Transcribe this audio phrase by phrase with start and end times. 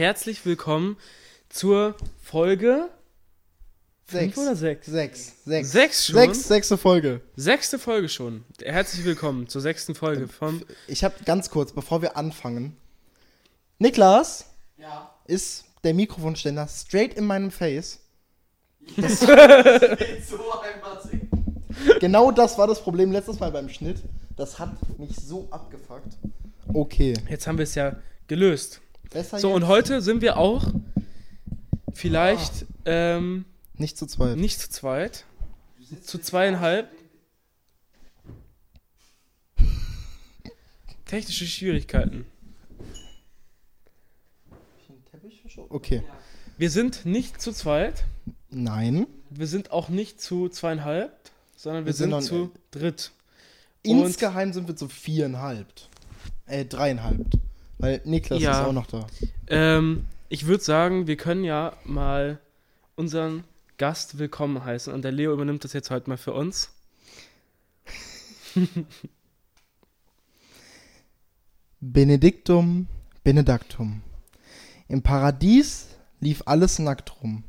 [0.00, 0.96] Herzlich willkommen
[1.50, 2.88] zur Folge
[4.06, 4.34] Sechs.
[4.34, 4.86] fünf oder sechs?
[4.86, 5.44] Sechs.
[5.44, 5.72] Sechs.
[5.72, 6.14] Sechs schon?
[6.14, 7.20] Sechs, sechste Folge.
[7.36, 8.44] Sechste Folge schon.
[8.62, 10.64] Herzlich willkommen zur sechsten Folge vom.
[10.86, 12.78] Ich habe ganz kurz, bevor wir anfangen.
[13.78, 14.46] Niklas
[15.26, 17.98] ist der Mikrofonständer straight in meinem Face.
[18.96, 19.20] Das,
[22.00, 23.98] genau das war das Problem letztes Mal beim Schnitt.
[24.34, 26.16] Das hat mich so abgefuckt.
[26.72, 27.12] Okay.
[27.28, 27.96] Jetzt haben wir es ja
[28.28, 28.80] gelöst.
[29.10, 29.56] Besser So, jetzt?
[29.56, 30.72] und heute sind wir auch
[31.92, 34.36] vielleicht ähm, Nicht zu zweit.
[34.36, 35.24] nicht zu zweit.
[36.02, 36.88] Zu zweieinhalb.
[41.06, 42.24] Technische Schwierigkeiten.
[45.68, 46.02] Okay.
[46.56, 48.04] Wir sind nicht zu zweit.
[48.50, 49.06] Nein.
[49.30, 51.12] Wir sind auch nicht zu zweieinhalb,
[51.56, 53.10] sondern wir, Wir sind sind, zu dritt.
[53.84, 55.66] Und- Insgeheim sind wir zu viereinhalb.
[56.46, 57.26] Äh, dreieinhalb.
[57.80, 58.60] Weil Niklas Ja.
[58.60, 59.06] ist auch noch da.
[59.48, 62.38] Ähm, ich würde sagen, wir können ja mal
[62.94, 63.44] unseren
[63.78, 64.92] Gast willkommen heißen.
[64.92, 66.74] Und der Leo übernimmt das jetzt heute mal für uns.
[71.80, 72.86] Benedictum
[73.24, 74.02] Benedactum.
[74.88, 75.88] Im Paradies
[76.20, 77.44] lief alles nackt rum.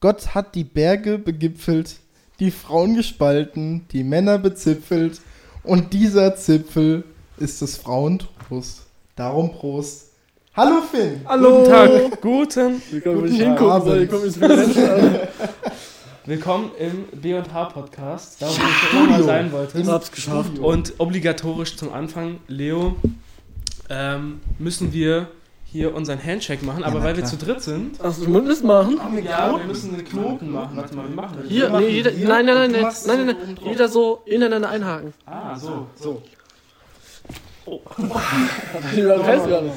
[0.00, 1.96] Gott hat die Berge begipfelt,
[2.40, 5.20] die Frauen gespalten, die Männer bezipfelt,
[5.64, 7.04] und dieser Zipfel
[7.38, 8.86] ist des Frauentrost.
[9.16, 10.10] Darum Prost.
[10.56, 11.20] Hallo Finn!
[11.26, 12.20] Guten Tag.
[12.20, 12.82] Guten.
[12.92, 13.88] Ich kann Guten nicht hingucken, Abend.
[13.88, 15.18] weil ich komme jetzt an.
[16.24, 19.24] Willkommen im B&H Podcast, da wo du schon immer mal Studio.
[19.26, 19.76] sein wolltest.
[19.76, 20.58] Ich hab's geschafft.
[20.58, 22.96] Und obligatorisch zum Anfang, Leo,
[23.90, 25.28] ähm, müssen wir
[25.64, 26.84] hier unseren Handshake machen.
[26.84, 27.38] Aber na weil wir klar.
[27.38, 28.98] zu dritt sind, Ach, du musst das machen?
[29.24, 30.76] ja, wir müssen einen Knoten machen.
[30.76, 31.50] Warte mal, wie machen wir das?
[31.50, 33.66] Hier, machen nee, jeder, hier nein, nein, nein, nein, nein, so nein, nein, drauf.
[33.68, 35.12] jeder so ineinander einhaken.
[35.26, 35.86] Ah, so.
[35.96, 36.22] So.
[37.66, 39.74] Ich weiß gar nicht.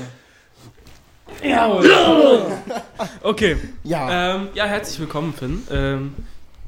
[1.43, 1.89] Jawohl.
[3.21, 3.57] Okay.
[3.83, 5.67] Ja, Ähm, ja, herzlich willkommen, Finn.
[5.71, 6.15] Ähm,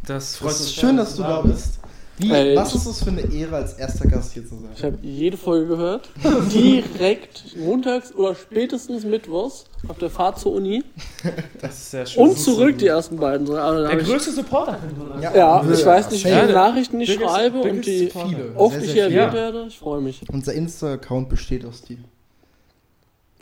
[0.06, 1.80] das freut uns ist schön, dass du da bist.
[2.20, 4.70] Wie, Ey, was ist es für eine Ehre, als erster Gast hier zu sein?
[4.76, 6.10] Ich habe jede Folge gehört.
[6.52, 10.83] Direkt montags oder spätestens mittwochs auf der Fahrt zur Uni.
[11.61, 12.23] Das ist sehr schön.
[12.23, 13.50] Und zurück die ersten beiden.
[13.52, 15.22] Also, Der hab ich, größte Supporter sagen.
[15.36, 18.30] ja, ich weiß nicht, wie viele Nachrichten ich Biggest- schreibe und biggest die supporter.
[18.30, 18.56] Viele.
[18.56, 19.66] oft ich erwähnt werde.
[19.67, 20.22] Ich freue mich.
[20.32, 21.98] Unser Insta-Account besteht aus dir.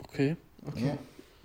[0.08, 0.36] Okay,
[0.68, 0.92] Okay.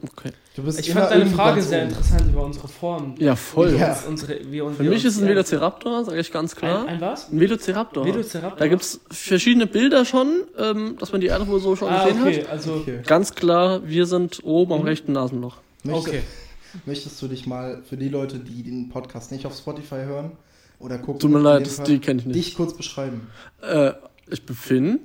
[0.04, 0.32] okay.
[0.56, 1.90] Du bist Ich fand deine Frage sehr oben.
[1.92, 3.16] interessant über unsere Form.
[3.20, 3.74] Ja, voll.
[3.78, 3.94] Ja.
[3.94, 6.82] Uns- Unsere, wie, Für mich ist es ein Velociraptor, sage ich ganz klar.
[6.82, 7.32] Ein, ein was?
[7.32, 8.06] Ein Velociraptor.
[8.06, 8.58] Velociraptor?
[8.60, 12.04] Da gibt es verschiedene Bilder schon, ähm, dass man die Erde wohl so schon Ah,
[12.06, 12.50] gesehen okay, hat.
[12.50, 12.74] also.
[12.76, 13.00] Okay.
[13.08, 15.58] Ganz klar, wir sind oben am rechten Nasenloch.
[15.84, 16.22] Möchtest, Okay.
[16.86, 20.34] möchtest du dich mal für die Leute, die den Podcast nicht auf Spotify hören
[20.80, 22.36] oder gucken, Tut mir leid, das- Fall, die kenn ich nicht.
[22.36, 23.30] dich kurz beschreiben?
[23.62, 23.94] Äh,
[24.30, 25.00] ich bin Finn,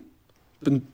[0.60, 0.88] bin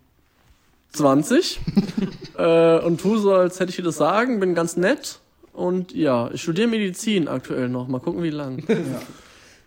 [0.93, 1.61] 20
[2.39, 5.21] äh, und tu so, als hätte ich dir das sagen, bin ganz nett.
[5.53, 7.89] Und ja, ich studiere Medizin aktuell noch.
[7.89, 8.63] Mal gucken, wie lang.
[8.69, 8.77] Ja.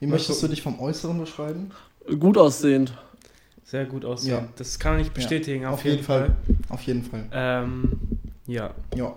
[0.01, 1.71] Wie möchtest du dich vom Äußeren beschreiben?
[2.19, 2.93] Gut aussehend.
[3.63, 4.31] Sehr gut aussehen.
[4.31, 4.47] Ja.
[4.57, 6.27] Das kann ich bestätigen, auf, Auf jeden, jeden Fall.
[6.27, 6.35] Fall.
[6.69, 7.25] Auf jeden Fall.
[7.31, 7.91] Ähm,
[8.45, 8.71] ja.
[8.93, 9.13] Ja.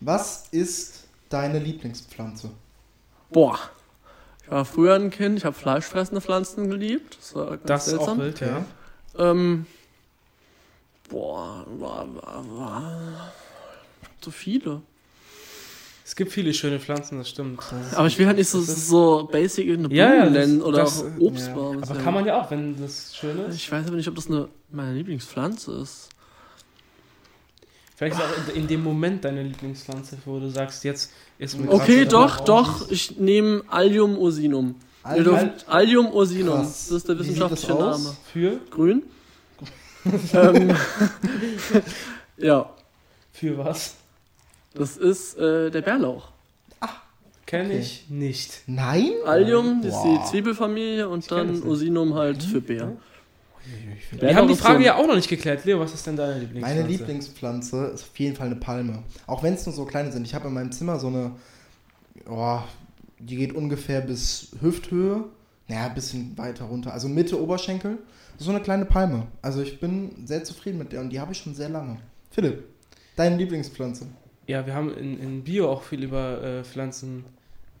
[0.00, 2.50] Was ist deine Lieblingspflanze?
[3.30, 3.58] Boah.
[4.44, 7.16] Ich war früher ein Kind, ich habe fleischfressende Pflanzen geliebt.
[7.18, 8.18] Das war ganz Das ist auch seltsam.
[8.20, 8.64] wild, ja.
[9.18, 9.66] Ähm,
[11.08, 11.64] boah,
[14.22, 14.82] so viele.
[16.04, 17.60] Es gibt viele schöne Pflanzen, das stimmt.
[17.70, 20.78] Das Aber ich will halt nicht so, so basic eine Blume Ja, ja, nennen oder
[20.78, 21.78] das- auch Obstbaum.
[21.78, 23.56] aber Das ist kann ja- man ja auch, wenn das schön ist.
[23.56, 26.08] Ich weiß aber nicht, ob das eine meine Lieblingspflanze ist.
[27.96, 31.70] Vielleicht ist auch in, in dem Moment deine Lieblingspflanze, wo du sagst, jetzt ist mir
[31.72, 32.88] Okay, doch, doch.
[32.90, 34.76] Ich nehme Allium ursinum.
[35.16, 36.58] Ihr dürft- Allium ursinum.
[36.62, 36.88] Krass.
[36.88, 37.74] Das ist der wissenschaftliche?
[37.74, 38.16] Name.
[38.32, 38.60] Für?
[38.70, 39.02] Grün.
[40.34, 40.76] Ähm,
[42.36, 42.70] ja,
[43.32, 43.94] Für was?
[44.74, 46.28] das ist äh, der Bärlauch.
[47.46, 47.78] Kenne Okay.
[47.78, 48.62] ich nicht.
[48.66, 49.12] Nein?
[49.24, 50.18] Allium das ist Boah.
[50.24, 52.96] die Zwiebelfamilie und Ich dann ursinum halt für Bär.
[54.10, 55.64] Wir haben die ist Frage ja auch noch nicht geklärt.
[55.64, 56.76] Leo, was ist denn deine Lieblingspflanze?
[56.76, 59.02] Meine Lieblingspflanze ist auf jeden Fall eine Palme.
[59.26, 60.26] Auch wenn es nur so kleine sind.
[60.26, 61.32] Ich habe in meinem Zimmer so eine,
[62.28, 62.60] oh,
[63.18, 65.24] die geht ungefähr bis Hüfthöhe.
[65.68, 66.92] Naja, ein bisschen weiter runter.
[66.92, 67.98] Also Mitte Oberschenkel.
[68.38, 69.26] So eine kleine Palme.
[69.42, 71.98] Also ich bin sehr zufrieden mit der und die habe ich schon sehr lange.
[72.30, 72.64] Philipp,
[73.16, 74.06] deine Lieblingspflanze?
[74.46, 77.24] Ja, wir haben in, in Bio auch viel über äh, Pflanzen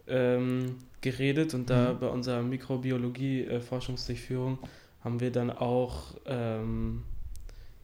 [0.08, 1.98] ähm, geredet und da Mhm.
[2.00, 4.58] bei unserer Mikrobiologie-Forschungsdurchführung
[5.04, 7.02] haben wir dann auch ähm,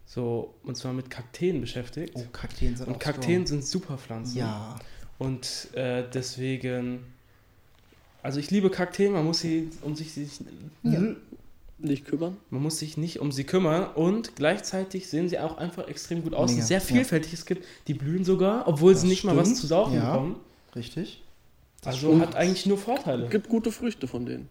[0.06, 2.12] so uns mal mit Kakteen beschäftigt.
[2.16, 3.60] Oh, Kakteen sind und Kakteen strong.
[3.60, 4.38] sind super Pflanzen.
[4.38, 4.76] Ja.
[5.19, 7.00] Und äh, deswegen,
[8.22, 10.30] also ich liebe Kakteen, man muss sie, um sich, sich
[10.82, 11.00] Ja.
[11.78, 12.36] Nicht kümmern.
[12.50, 16.32] Man muss sich nicht um sie kümmern und gleichzeitig sehen sie auch einfach extrem gut
[16.32, 16.52] aus.
[16.52, 16.84] Mega, sehr ja.
[16.84, 17.32] vielfältig.
[17.32, 20.12] Es gibt, die blühen sogar, obwohl sie Das nicht mal was stimmt, zu saufen ja.
[20.12, 20.36] bekommen.
[20.76, 21.22] Richtig.
[21.84, 22.22] Also stimmt.
[22.22, 23.28] hat eigentlich nur Vorteile.
[23.28, 24.48] Gibt gute Früchte von denen.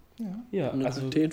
[0.51, 1.31] Ja, Eine also Kakteen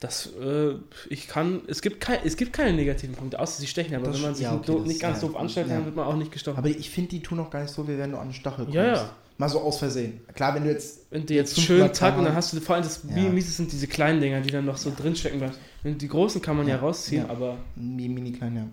[0.00, 0.74] das, äh,
[1.08, 3.94] ich kann, es gibt, kein, es gibt keine negativen Punkte, außer sie stechen.
[3.94, 5.76] Aber Das- wenn man sich ja, okay, das- nicht ganz ja, doof anstellt, ja.
[5.76, 6.58] dann wird man auch nicht gestochen.
[6.58, 8.64] Aber ich finde, die tun auch gar nicht so, wie wenn du an den Stachel
[8.64, 8.74] kommst.
[8.74, 9.10] Ja, ja.
[9.36, 10.20] Mal so aus Versehen.
[10.34, 11.06] Klar, wenn du jetzt.
[11.10, 13.16] Wenn die jetzt schön und dann hast du vor allem das Ja.
[13.16, 15.54] wie mies sind diese kleinen Dinger, die dann noch so drinstecken bleiben.
[15.82, 17.30] Wenn Die großen kann man ja, Ja, rausziehen, ja.
[17.30, 18.66] aber Mini, mini klein, ja.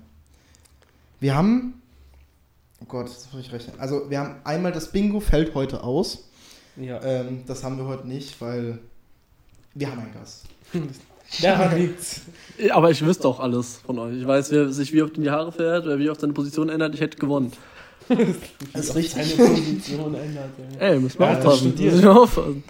[1.19, 1.81] Wir haben.
[2.79, 3.75] Oh Gott, das habe ich rechnen.
[3.79, 6.27] Also, wir haben einmal das Bingo fällt heute aus.
[6.77, 7.01] ja.
[7.03, 8.79] Ähm, das haben wir heute nicht, weil
[9.73, 10.45] wir haben einen Gast.
[11.41, 12.21] Daran liegt's.
[12.71, 14.17] Aber ich wüsste auch alles von euch.
[14.17, 16.69] Ich weiß, wer sich wie oft in die Haare fährt, wer wie oft seine Position
[16.69, 16.93] ändert.
[16.93, 17.51] Ich hätte gewonnen.
[18.73, 19.35] Das ist richtig.
[19.35, 20.49] Seine Position ändert.
[20.79, 20.79] Ja.
[20.87, 21.73] Ey, müssen wir Ja, aufpassen.
[21.77, 22.63] Müssen wir aufpassen.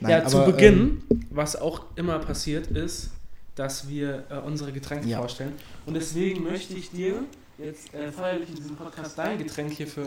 [0.00, 3.10] Nein, ja, zu aber, Beginn, was auch immer passiert ist,
[3.54, 5.18] dass wir äh, unsere Getränke Ja.
[5.18, 5.52] vorstellen.
[5.86, 7.14] Und deswegen möchte ich dir
[7.58, 10.04] jetzt äh, feierlich in diesem Podcast dein Getränk hier für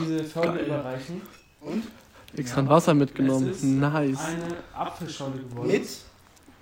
[0.00, 0.66] diese Folge geil.
[0.66, 1.20] überreichen.
[2.36, 3.50] Extra ein Wasser mitgenommen.
[3.50, 4.18] Es ist Nice.
[4.18, 5.68] Eine Apfelschorle geworden.
[5.68, 5.86] Mit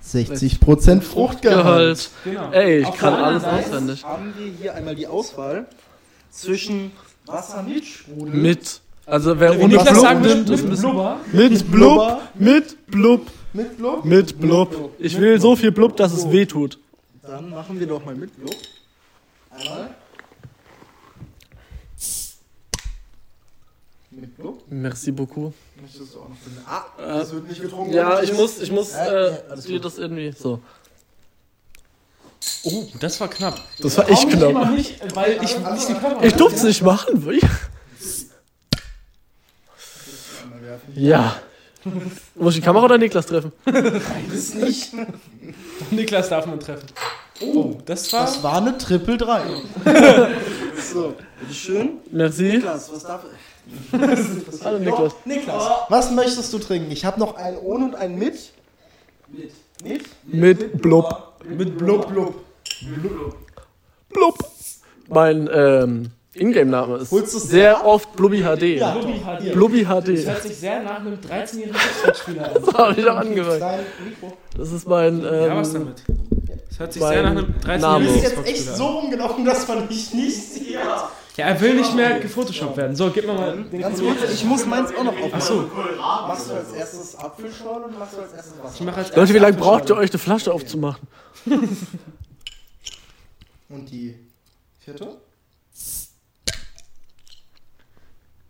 [0.04, 1.62] 60% Fruchtgehalt.
[1.64, 2.10] Gehalt.
[2.24, 2.50] Genau.
[2.52, 4.04] Ey, ich kann alles auswendig.
[4.04, 5.66] haben wir hier einmal die Auswahl
[6.36, 6.92] zwischen
[7.26, 8.80] Wasser mit Sprudel, Mit.
[9.06, 11.20] Also wer Wie ohne Niklas Blub sagen nimmt, ist mit mit Blubber.
[11.32, 12.20] Mit Blub.
[12.34, 13.30] Mit Blub.
[13.52, 14.04] mit Blub.
[14.04, 14.90] Mit Blub.
[14.98, 16.78] Ich will so viel Blub, dass es weh tut.
[17.22, 18.54] Dann machen wir doch mal mit Blub.
[19.50, 19.94] Einmal.
[24.10, 24.62] Mit Blub.
[24.70, 25.52] Merci beaucoup.
[25.80, 26.62] Möchtest du auch noch finden?
[26.66, 27.92] Ah, das wird nicht getrunken.
[27.92, 29.32] Ja, ich muss, ich muss äh,
[29.66, 30.32] dir das irgendwie.
[30.32, 30.60] So.
[32.64, 33.60] Oh, das war knapp.
[33.80, 34.70] Das war echt Warum knapp.
[34.72, 37.40] nicht, weil ich nicht die Kamera Ich durfte es nicht machen.
[40.94, 41.36] Ja.
[42.34, 43.52] Muss ich die Kamera oder Niklas treffen?
[43.64, 44.92] Beides nicht.
[45.90, 46.86] Niklas darf man treffen.
[47.40, 48.22] Oh, das war.
[48.22, 49.42] Das war eine Triple 3.
[50.92, 51.98] so, bitteschön.
[52.10, 52.42] Merci.
[52.54, 53.22] Niklas, was darf
[54.64, 55.12] Hallo Niklas.
[55.24, 56.90] Niklas, was möchtest du trinken?
[56.90, 58.50] Ich habe noch einen ohne und einen mit.
[59.28, 59.52] Mit.
[59.82, 60.04] Mit?
[60.24, 61.35] Mit Blub.
[61.48, 62.08] Mit Blub.
[62.08, 62.34] Blub.
[64.10, 64.38] Blub.
[65.08, 68.62] Mein ähm, Ingame-Name ist Holst sehr oft Blubby HD.
[68.78, 68.90] Ja.
[68.92, 69.52] Blubbi HD.
[69.52, 70.26] Blubby Das HD.
[70.26, 72.74] hört sich sehr nach einem 13-jährigen Xbox-Spieler an.
[72.78, 73.62] Habe ich auch angehört.
[74.56, 75.22] Das ist mein.
[75.22, 76.02] Ja, was Ähm, damit?
[76.68, 78.04] Das hört sich sehr nach einem Name.
[78.04, 78.76] 13-jährigen Du bist jetzt echt an.
[78.76, 80.72] so rumgelaufen, dass man dich nicht sieht.
[81.36, 82.96] Ja, er will nicht mehr gefotoshoppt werden.
[82.96, 85.34] So, gib mir mal den Ganz kurz, ich muss meins auch noch aufmachen.
[85.34, 85.64] Achso,
[86.26, 89.16] Machst du als erstes Apfelschorle und machst du als erstes ich Wasser?
[89.16, 91.06] Leute, wie lange braucht ihr euch, eine Flasche aufzumachen?
[93.68, 94.14] Und die
[94.80, 95.16] vierte?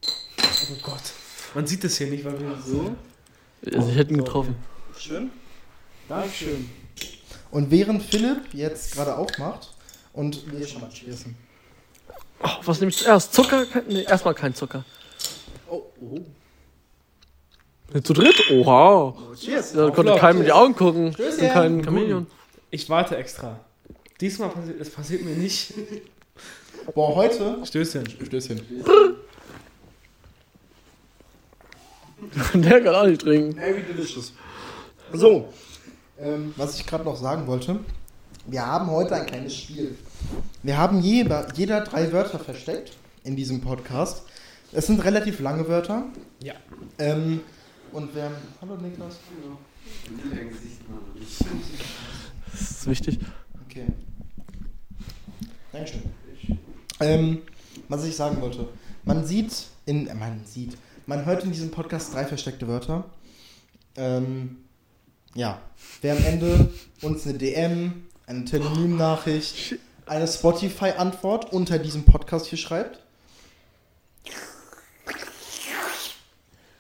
[0.05, 1.01] Oh Gott.
[1.55, 2.95] Man sieht das hier nicht, weil wir so.
[3.63, 4.57] Sie hätten getroffen.
[4.99, 5.31] Schön.
[6.09, 6.69] Dankeschön.
[7.51, 9.73] Und während Philipp jetzt gerade aufmacht
[10.13, 11.35] und wir schon mal cheersen.
[12.43, 13.33] Oh, was nehme ich zuerst?
[13.33, 13.65] Zucker?
[13.67, 14.85] Kein- Nee, erstmal kein Zucker.
[15.71, 16.21] Oh, oh.
[18.03, 18.51] Zu dritt?
[18.51, 19.15] Oha.
[19.37, 19.73] Cheers.
[19.73, 21.09] Da konnte keinem in die Augen gucken.
[21.09, 21.53] Ich bin Stößchen.
[21.53, 22.27] kein Chamäleon.
[22.71, 23.61] Ich warte extra.
[24.21, 25.75] Diesmal passiert, es passiert mir nicht.
[26.95, 27.65] Boah, heute.
[27.65, 28.09] Stößchen.
[28.09, 28.61] Stößchen.
[32.55, 33.55] Der kann auch nicht trinken.
[33.55, 34.33] Very delicious.
[35.13, 35.53] So,
[36.19, 37.81] ähm, was ich gerade noch sagen wollte.
[38.47, 39.97] Wir haben heute ein kleines Spiel.
[40.63, 44.23] Wir haben jeder, jeder drei Wörter versteckt in diesem Podcast.
[44.73, 46.05] Es sind relativ lange Wörter.
[46.43, 46.55] Ja.
[46.99, 47.41] Ähm,
[47.93, 48.35] und wir haben.
[48.61, 49.17] Hallo Niklas.
[52.59, 53.19] Das ist wichtig.
[53.67, 53.87] Okay.
[55.73, 56.03] Dankeschön.
[57.01, 57.43] Ähm,
[57.89, 58.69] was ich sagen wollte.
[59.05, 60.07] Man sieht in.
[60.07, 60.79] Äh, man sieht.
[61.07, 63.05] Man hört in diesem Podcast drei versteckte Wörter.
[63.97, 64.57] Ähm,
[65.35, 65.61] ja.
[66.01, 66.73] Wer am Ende
[67.03, 73.01] uns eine DM, eine Telonym-Nachricht, eine Spotify-Antwort unter diesem Podcast hier schreibt.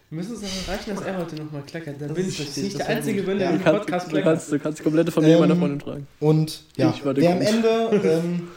[0.09, 2.01] Wir müssen es noch erreichen, dass er heute nochmal kleckert.
[2.01, 3.27] Dann Das bin ist ich nicht das der Einzige, gut.
[3.27, 3.53] bin, der Ja.
[3.55, 4.33] im Du kannst, Podcast du, kleckert.
[4.35, 6.07] kannst, du kannst die komplette Familie Ähm, meiner Freundin tragen.
[6.21, 7.41] Und ja, Ich war der wer am.
[7.43, 8.49] Ende ähm,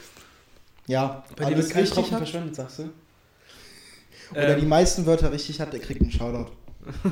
[0.85, 2.83] ja, Bei alles wird kein richtig Tropfen verschwendet, sagst du?
[4.31, 6.51] oder die Ähm, meisten Wörter richtig hat, der kriegt einen Shoutout.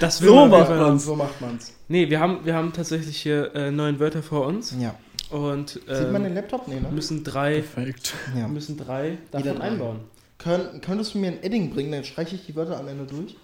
[0.00, 1.04] das So macht man's.
[1.04, 1.72] So macht man's.
[1.88, 4.94] Nee, wir haben, wir haben tatsächlich hier äh, neun Wörter vor uns Ja.
[5.30, 6.68] und Sieht man ähm, den Laptop?
[6.68, 6.88] Nee, ne?
[6.90, 8.14] müssen drei, Perfekt.
[8.38, 8.46] Ja.
[8.48, 9.64] müssen drei davon drei.
[9.64, 10.00] einbauen.
[10.44, 13.36] Könnt, könntest du mir ein Edding bringen, dann streiche ich die Wörter am Ende durch.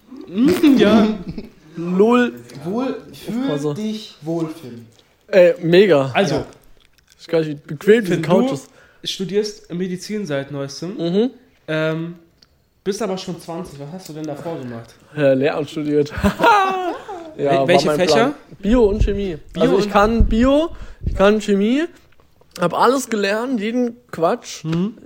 [0.79, 1.07] ja.
[1.75, 2.33] Lol.
[2.65, 3.73] Wohl, für Also.
[3.73, 4.85] dich wohlfühlen.
[5.27, 6.11] Ey, mega.
[6.13, 6.45] Also, Ja.
[7.21, 8.67] Ich kann nicht bequem diese Finn, du- Couches.
[9.03, 11.29] studierst Medizin seit neuestem, Mhm.
[11.67, 12.15] ähm,
[12.83, 13.77] bist aber schon 20.
[13.79, 14.95] Was hast du denn davor gemacht?
[15.15, 16.11] Ja, Lehramt studiert.
[17.37, 18.13] Wel- war welche Fächer?
[18.15, 18.33] Plan.
[18.59, 19.37] Bio und Chemie.
[19.53, 20.69] Bio also ich kann Bio,
[21.05, 21.83] ich kann Chemie,
[22.59, 24.63] habe alles gelernt, jeden Quatsch.
[24.65, 24.97] Mhm.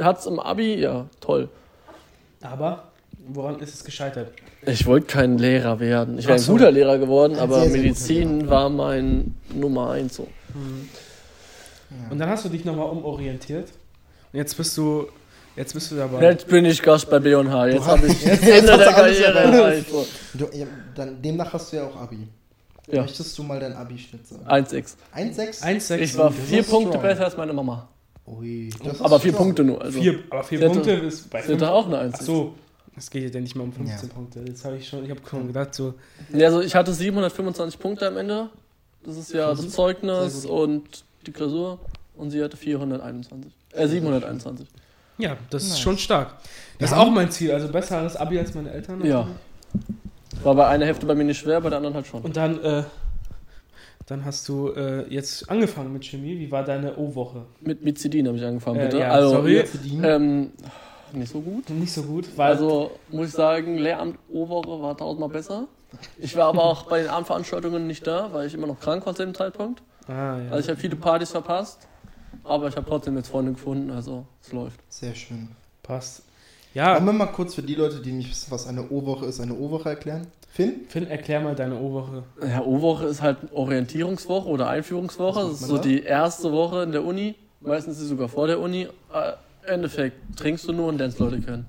[0.00, 1.48] Hat's im Abi, ja, toll.
[2.42, 2.84] Aber
[3.28, 4.32] woran ist es gescheitert?
[4.66, 6.18] Ich wollte kein Lehrer werden.
[6.18, 6.52] Ich wäre ein so.
[6.52, 10.28] guter Lehrer geworden, aber sehr, Medizin war mein Nummer eins so.
[12.10, 13.68] Und dann hast du dich nochmal umorientiert.
[14.32, 15.08] Und jetzt bist du,
[15.56, 16.22] jetzt bist du dabei.
[16.22, 17.68] Jetzt bin ich Gast bei B&H.
[17.68, 19.86] Jetzt habe ich jetzt Ende der Karriere erreicht.
[20.34, 22.28] Du, ja, dann, demnach hast du ja auch Abi.
[22.86, 23.02] Ja.
[23.02, 24.46] Möchtest du mal dein Abi-Schnitt sagen?
[24.46, 24.94] 1,6.
[25.14, 25.62] 1,6?
[25.62, 25.96] 1,6.
[25.98, 27.02] Ich war vier Punkte strong.
[27.02, 27.88] besser als meine Mama.
[28.38, 29.32] Ui, das ist Aber vier.
[29.32, 29.80] Punkte nur.
[29.82, 31.62] Also Vier, aber vier hatte- Punkte ist bei fünf.
[31.62, 32.22] auch eine Ach 1,6.
[32.24, 32.54] so,
[32.96, 34.14] es geht ja nicht mal um 15 Ja.
[34.14, 34.40] Punkte.
[34.46, 35.94] Jetzt habe ich schon, ich habe schon gedacht so,
[36.32, 38.48] Ja, also ich hatte 725 Punkte am Ende.
[39.04, 41.78] Das ist ja das Sehr Zeugnis und die Klausur.
[42.16, 43.50] Und sie hatte 421.
[43.72, 44.68] Äh, 721.
[45.18, 45.80] ja, das ist Nice.
[45.80, 46.34] schon stark.
[46.78, 49.04] Das Wir ist auch mein Ziel, also besser als Abi als meine Eltern.
[49.06, 49.26] Ja.
[50.42, 52.20] War bei einer Hälfte bei mir nicht schwer, bei der anderen halt schon.
[52.22, 52.82] Und dann, äh,
[54.10, 56.38] dann hast du äh, jetzt angefangen mit Chemie.
[56.38, 57.44] Wie war deine O-Woche?
[57.60, 58.98] Mit Mizidin habe ich angefangen, Äh, bitte.
[58.98, 59.64] ja, also, sorry.
[60.02, 60.50] Ähm,
[61.12, 61.70] nicht so gut.
[61.70, 65.66] Nicht so gut, weil Also muss ich sagen, Lehramt O-Woche war tausendmal besser.
[66.18, 69.14] Ich war aber auch bei den Abendveranstaltungen nicht da, weil ich immer noch krank war
[69.14, 69.82] zu dem Zeitpunkt.
[70.08, 70.50] ah, ja.
[70.50, 71.86] Also ich habe viele Partys verpasst.
[72.44, 74.78] Aber ich habe trotzdem jetzt Freunde gefunden, also es läuft.
[74.88, 75.48] Sehr schön.
[75.82, 76.22] passt.
[76.74, 79.40] Wollen Ja, wir mal kurz für die Leute, die nicht wissen, was eine O-Woche ist,
[79.40, 80.26] eine O-Woche erklären?
[80.52, 80.80] Finn?
[80.88, 82.22] Finn, erklär mal deine O-Woche.
[82.46, 85.40] Ja, O-Woche ist halt Orientierungswoche oder Einführungswoche.
[85.40, 85.82] Das ist so da?
[85.82, 87.34] die erste Woche in der Uni.
[87.60, 88.82] Meistens ist sie sogar vor der Uni.
[88.82, 91.66] Äh, Im Endeffekt trinkst du nur und lernst Leute kennen.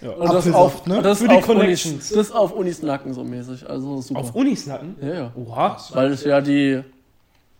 [0.00, 0.10] Ja.
[0.10, 1.00] Und das auf, ne?
[1.00, 2.08] das Für die auf Unis, Connections.
[2.10, 3.68] das auf Unis Nacken so mäßig.
[3.68, 4.20] Also super.
[4.20, 4.96] Auf Unis nacken?
[5.00, 5.32] ja, ja.
[5.36, 5.76] Oha.
[5.92, 6.82] Weil es ja die,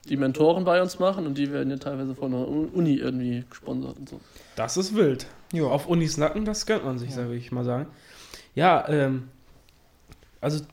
[0.09, 3.97] die Mentoren bei uns machen und die werden ja teilweise von der Uni irgendwie gesponsert
[3.99, 4.21] und so.
[4.57, 5.27] Das ist wild.
[5.53, 5.65] Ja.
[5.65, 7.17] Auf Unis Nacken, das gönnt man sich, Ja.
[7.17, 7.87] sage ich mal sagen.
[8.55, 9.29] Ja, ähm,
[10.41, 10.65] also,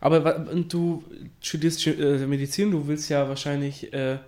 [0.00, 0.20] aber
[0.68, 1.04] du
[1.40, 4.18] studierst äh, Medizin, du willst ja wahrscheinlich, äh,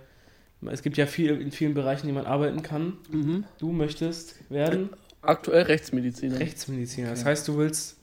[0.71, 2.93] es gibt ja viel in vielen Bereichen, die man arbeiten kann.
[3.59, 4.89] Du möchtest werden
[5.21, 6.37] Aktuell Rechtsmediziner.
[6.39, 7.09] Rechtsmediziner.
[7.11, 7.29] Das Okay.
[7.29, 7.97] heißt, du willst,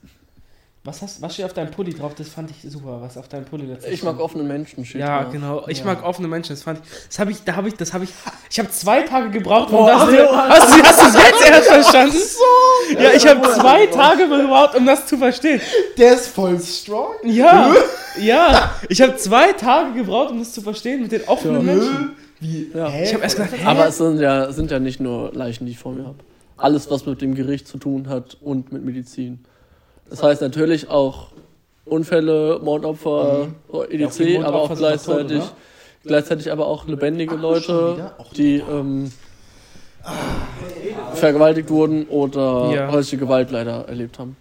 [0.83, 2.15] was hast, was steht auf deinem Pulli drauf?
[2.17, 4.85] Das fand ich super, was auf deinem Pulli letztens Ich mag offene Menschen.
[4.87, 5.33] steht Ja, drauf.
[5.33, 5.65] genau.
[5.69, 5.85] Ich Ja.
[5.85, 6.55] mag offene Menschen.
[6.55, 6.91] Das fand ich.
[7.09, 7.45] Das habe ich.
[7.45, 7.75] Da habe ich.
[7.75, 8.11] Das habe ich.
[8.51, 10.11] Ich habe zwei Tage gebraucht, um das.
[10.11, 12.17] Leo, hast du, hast du es jetzt erst verstanden?
[12.99, 15.61] Ja, ich habe zwei Tage gebraucht, um das zu verstehen.
[15.97, 17.13] Der ist voll strong.
[17.25, 17.73] Ja,
[18.19, 18.75] ja.
[18.89, 22.17] Ich habe zwei Tage gebraucht, um das zu verstehen mit den offenen Menschen.
[22.41, 22.69] Wie?
[22.75, 22.89] Ja.
[22.89, 23.05] Hä?
[23.05, 23.65] Ich habe erst gedacht, hä?
[23.65, 26.17] Aber es sind ja, es sind ja nicht nur Leichen, die ich vor mir habe.
[26.57, 29.45] Alles, was mit dem Gericht zu tun hat und mit Medizin.
[30.11, 31.29] Das heißt natürlich auch
[31.87, 35.53] Unfälle, Mordopfer, Ja, EDC, okay, aber auch Mordopfer sind doch tot, gleichzeitig, oder?
[36.05, 38.13] gleichzeitig aber auch lebendige Ach, Leute?
[38.19, 39.11] Och, die ähm,
[41.15, 42.91] vergewaltigt wurden oder Ja.
[42.93, 44.37] häusliche Gewalt leider erlebt haben.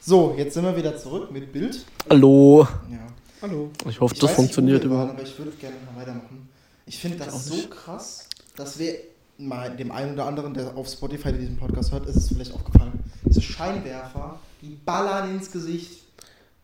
[0.00, 1.84] So, jetzt sind wir wieder zurück mit Bild.
[2.10, 2.66] Hallo.
[2.90, 2.98] Ja.
[3.40, 3.70] Hallo.
[3.88, 5.08] Ich hoffe, Ich das weiß funktioniert überhaupt.
[5.10, 6.48] waren, aber ich würde gerne mal weitermachen.
[6.86, 7.70] Ich finde auch das so nicht.
[7.70, 8.94] krass, dass wir
[9.38, 12.92] mal dem einen oder anderen, der auf Spotify diesen Podcast hört, ist es vielleicht aufgefallen.
[13.24, 16.02] Diese Scheinwerfer, die ballern ins Gesicht.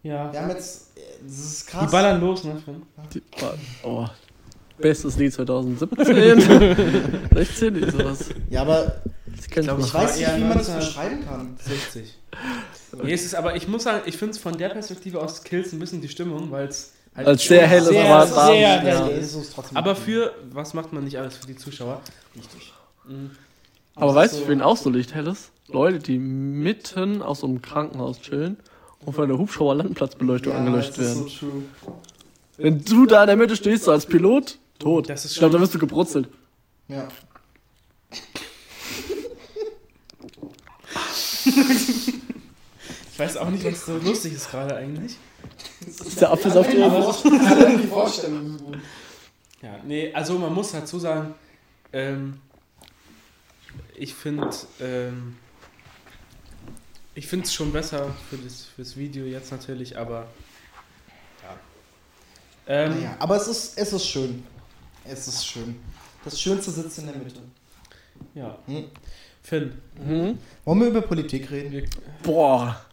[0.03, 0.33] Ja.
[0.33, 1.87] Wir haben jetzt, das ist krass.
[1.87, 2.61] Die ballern los, ne?
[2.65, 2.83] Finn?
[3.13, 3.23] Die-
[3.83, 4.07] Oh.
[4.79, 8.27] Bestes Lied 2017, 16, wie sowas.
[8.49, 9.03] Ja, aber
[9.51, 11.57] kennt glaub, ich weiß nicht, wie man das 19 beschreiben kann.
[11.61, 12.17] 60.
[13.03, 15.73] Nee, es ist, aber ich muss sagen, ich finde es von der Perspektive aus kills
[15.73, 19.07] ein bisschen die Stimmung, weil es halt Als sehr helles sehr, Schwarz- sehr hell ja.
[19.09, 19.35] ist.
[19.35, 22.01] ist Aber für, was macht man nicht alles für die Zuschauer?
[22.37, 22.73] Richtig.
[23.09, 23.33] Mhm.
[24.01, 25.51] Aber weißt du, so- wen auch so Lichthell ist?
[25.69, 28.57] Leute, die mitten aus so einem Krankenhaus chillen
[29.05, 31.29] und von der Hubschrauber-Landplatzbeleuchtung angeleuchtet das ist werden.
[31.29, 31.63] so true.
[32.57, 35.09] Wenn du da in der Mitte stehst, so als Pilot, tot.
[35.11, 36.29] Das ist ich glaube, da wirst du gebrutzelt.
[36.89, 37.07] Ja.
[43.13, 45.17] Ich weiß auch nicht, was so lustig ist gerade eigentlich.
[45.85, 46.31] Das ist der.
[46.37, 48.79] Die Vorstellung- Allein die Vorstellung ist gut.
[49.63, 51.35] Ja, nee, also man muss dazu sagen,
[51.93, 52.35] ähm,
[53.99, 54.49] ich finde,
[54.81, 55.37] ähm,
[57.15, 60.27] ich finde es schon besser für das fürs Video jetzt natürlich, aber
[61.43, 61.57] ja.
[62.67, 64.43] Ähm, Naja, aber es ist, es ist schön.
[65.05, 65.77] Es ist schön.
[66.25, 67.41] Das Schönste sitzt in der Mitte.
[68.35, 68.59] ja.
[68.67, 68.85] Hm.
[69.43, 70.39] Finn, Mhm.
[70.65, 71.89] Wollen wir über Politik reden?
[72.23, 72.85] Boah.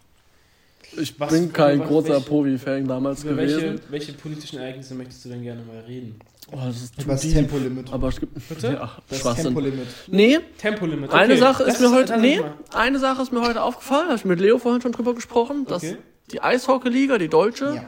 [0.97, 3.61] Ich Was- bin kein was- großer Profi-Fan damals über gewesen.
[3.61, 6.17] welche, welche politischen Ereignisse möchtest du denn gerne mal reden?
[6.51, 7.33] Oh, das ist Über das deep.
[7.33, 7.91] Tempolimit.
[7.91, 8.47] Aber es gibt.
[8.47, 8.73] Bitte?
[8.73, 9.45] Ja, Das Schwachsinn.
[9.45, 9.87] Tempolimit.
[10.07, 11.11] Nee, Tempolimit.
[11.11, 11.39] Eine okay.
[11.39, 12.17] Sache ist Das mir heute.
[12.19, 12.41] Nee,
[12.73, 15.83] eine Sache ist mir heute aufgefallen, habe ich mit Leo vorhin schon drüber gesprochen, dass
[15.83, 15.97] Okay.
[16.31, 17.85] die Eishockeyliga, die deutsche, Ja.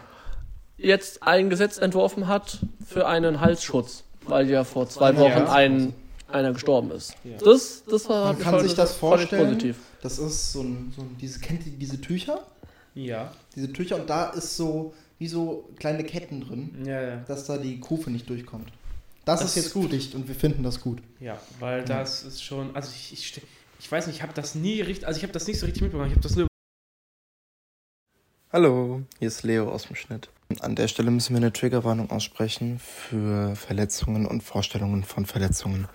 [0.78, 5.20] jetzt ein Gesetz entworfen hat für einen Halsschutz, weil ja vor zwei Ja.
[5.20, 5.94] Wochen ein,
[6.28, 7.14] einer gestorben ist.
[7.24, 7.38] Ja.
[7.44, 9.46] Das, das war Man kann sich das vorstellen.
[9.50, 9.78] positiv.
[10.02, 12.40] Das ist so ein, so ein diese, kennt ihr diese Tücher?
[12.96, 13.32] Ja.
[13.56, 17.16] Diese Tücher und da ist so wie so kleine Ketten drin, Ja, ja.
[17.28, 18.72] dass da die Kufe nicht durchkommt.
[19.26, 19.90] Das, Das ist jetzt gut.
[19.90, 21.02] Pflicht und wir finden das gut.
[21.20, 23.42] Ja, weil das ist schon, also ich, ich,
[23.80, 25.82] ich weiß nicht, ich habe das nie richtig, also ich habe das nicht so richtig
[25.84, 26.48] mitbekommen, ich habe das nur
[28.54, 30.30] Hallo, hier ist Leo aus dem Schnitt.
[30.62, 35.88] An der Stelle müssen wir eine Triggerwarnung aussprechen für Verletzungen und Vorstellungen von Verletzungen.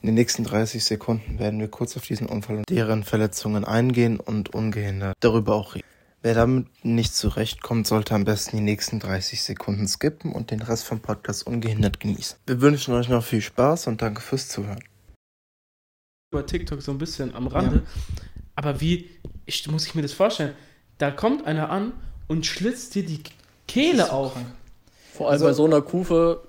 [0.00, 4.18] In den nächsten 30 Sekunden werden wir kurz auf diesen Unfall und deren Verletzungen eingehen
[4.18, 5.84] und ungehindert darüber auch reden.
[6.22, 10.84] Wer damit nicht zurechtkommt, sollte am besten die nächsten 30 Sekunden skippen und den Rest
[10.84, 12.38] vom Podcast ungehindert genießen.
[12.46, 14.82] Wir wünschen euch noch viel Spaß und danke fürs Zuhören.
[16.32, 17.82] über TikTok so ein bisschen am Rande.
[18.54, 19.10] Aber wie
[19.46, 20.54] ich, muss ich mir das vorstellen?
[20.98, 21.92] Da kommt einer an
[22.28, 23.20] und schlitzt dir die
[23.66, 24.32] Kehle so auf.
[24.34, 24.46] krank.
[25.14, 26.46] Vor allem Also- bei so einer Kufe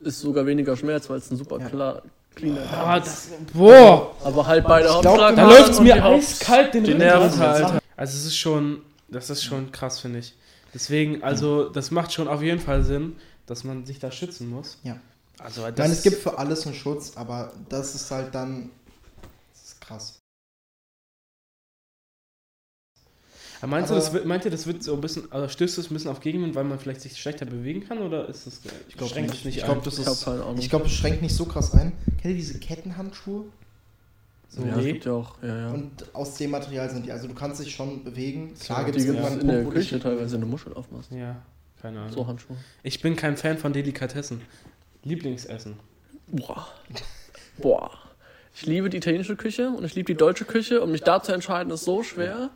[0.00, 1.68] ist sogar weniger Schmerz, weil es ein super Ja.
[1.70, 2.02] klar,
[2.34, 3.06] cleaner Boah, ist.
[3.06, 5.36] das, boah, Aber halt bei der Ich glaub, Hauptschlag.
[5.36, 7.80] da Ja, läuft es mir eiskalt den die Rücken Nerven runter.
[7.96, 10.34] Also es ist schon, das ist schon krass, finde ich.
[10.74, 13.16] Deswegen, also das macht schon auf jeden Fall Sinn,
[13.46, 14.78] dass man sich da schützen muss.
[14.82, 14.98] Ja.
[15.38, 18.70] Also das Ich meine, es gibt für alles einen Schutz, aber das ist halt dann.
[19.52, 20.18] Das ist krass.
[23.60, 25.78] Aber meinst du, Aber- das wird, meint ihr, das wird so ein bisschen, also stößt
[25.78, 28.60] es ein bisschen auf Gegenwind, weil man vielleicht sich schlechter bewegen kann oder ist das,
[28.88, 29.44] Ich glaube schränkt nicht.
[29.44, 30.26] nicht ich glaube, das ist.
[30.58, 31.92] Ich glaube, es schränkt nicht so krass ein.
[32.20, 33.44] Kennt ihr diese Kettenhandschuhe?
[34.54, 34.62] So.
[34.62, 34.92] ja, Nee.
[34.92, 35.68] gibt ja auch, ja, ja.
[35.70, 37.12] Und aus dem Material sind die.
[37.12, 38.52] Also du kannst dich schon bewegen.
[38.60, 41.10] Klar So, gibt die es gibt irgendwann in der Küche teilweise eine Muschel aufmachst.
[41.10, 41.40] Ja,
[41.80, 42.12] keine Ahnung.
[42.12, 42.56] So Handschuhe.
[42.82, 44.42] Ich bin kein Fan von Delikatessen.
[45.04, 45.76] Lieblingsessen.
[46.28, 46.68] Boah.
[47.58, 47.90] Boah.
[48.54, 51.32] Ich liebe die italienische Küche und ich liebe die deutsche Küche und mich da zu
[51.32, 52.50] entscheiden ist so schwer.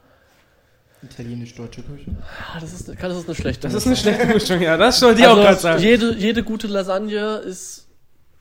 [1.03, 2.11] Italienisch-deutsche Küche.
[2.61, 4.09] Das ist, das ist eine schlechte Das ist Mischung.
[4.09, 4.77] eine schlechte Mischung, ja.
[4.77, 5.83] Das soll die auch gerade also, sagen.
[5.83, 7.86] jede, jede gute Lasagne ist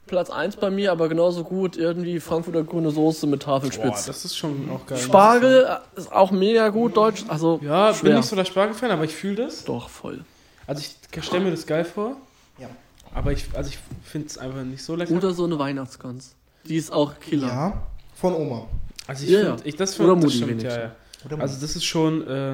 [0.07, 4.05] Platz 1 bei mir, aber genauso gut irgendwie Frankfurter grüne Soße mit Boah, Tafelspitz.
[4.05, 4.97] das ist schon auch geil.
[4.99, 7.23] Spargel ist auch mega gut deutsch.
[7.27, 8.09] Also Ja, schwer.
[8.11, 9.63] bin nicht so der Spargel-Fan, aber ich fühle das.
[9.65, 10.23] Doch, voll.
[10.67, 12.17] Also ich stelle mir das geil vor.
[12.59, 12.69] Ja.
[13.13, 15.13] Aber ich, also ich finde es einfach nicht so lecker.
[15.13, 16.35] Oder so eine Weihnachtsgans.
[16.65, 17.47] Die ist auch Killer.
[17.47, 17.83] Ja,
[18.15, 18.67] von Oma.
[19.07, 19.65] Also ich Ja, finde, ja.
[19.65, 20.91] ich, das Oder finde das stimmt, ja, ja.
[21.39, 22.51] Also das ist schon, äh,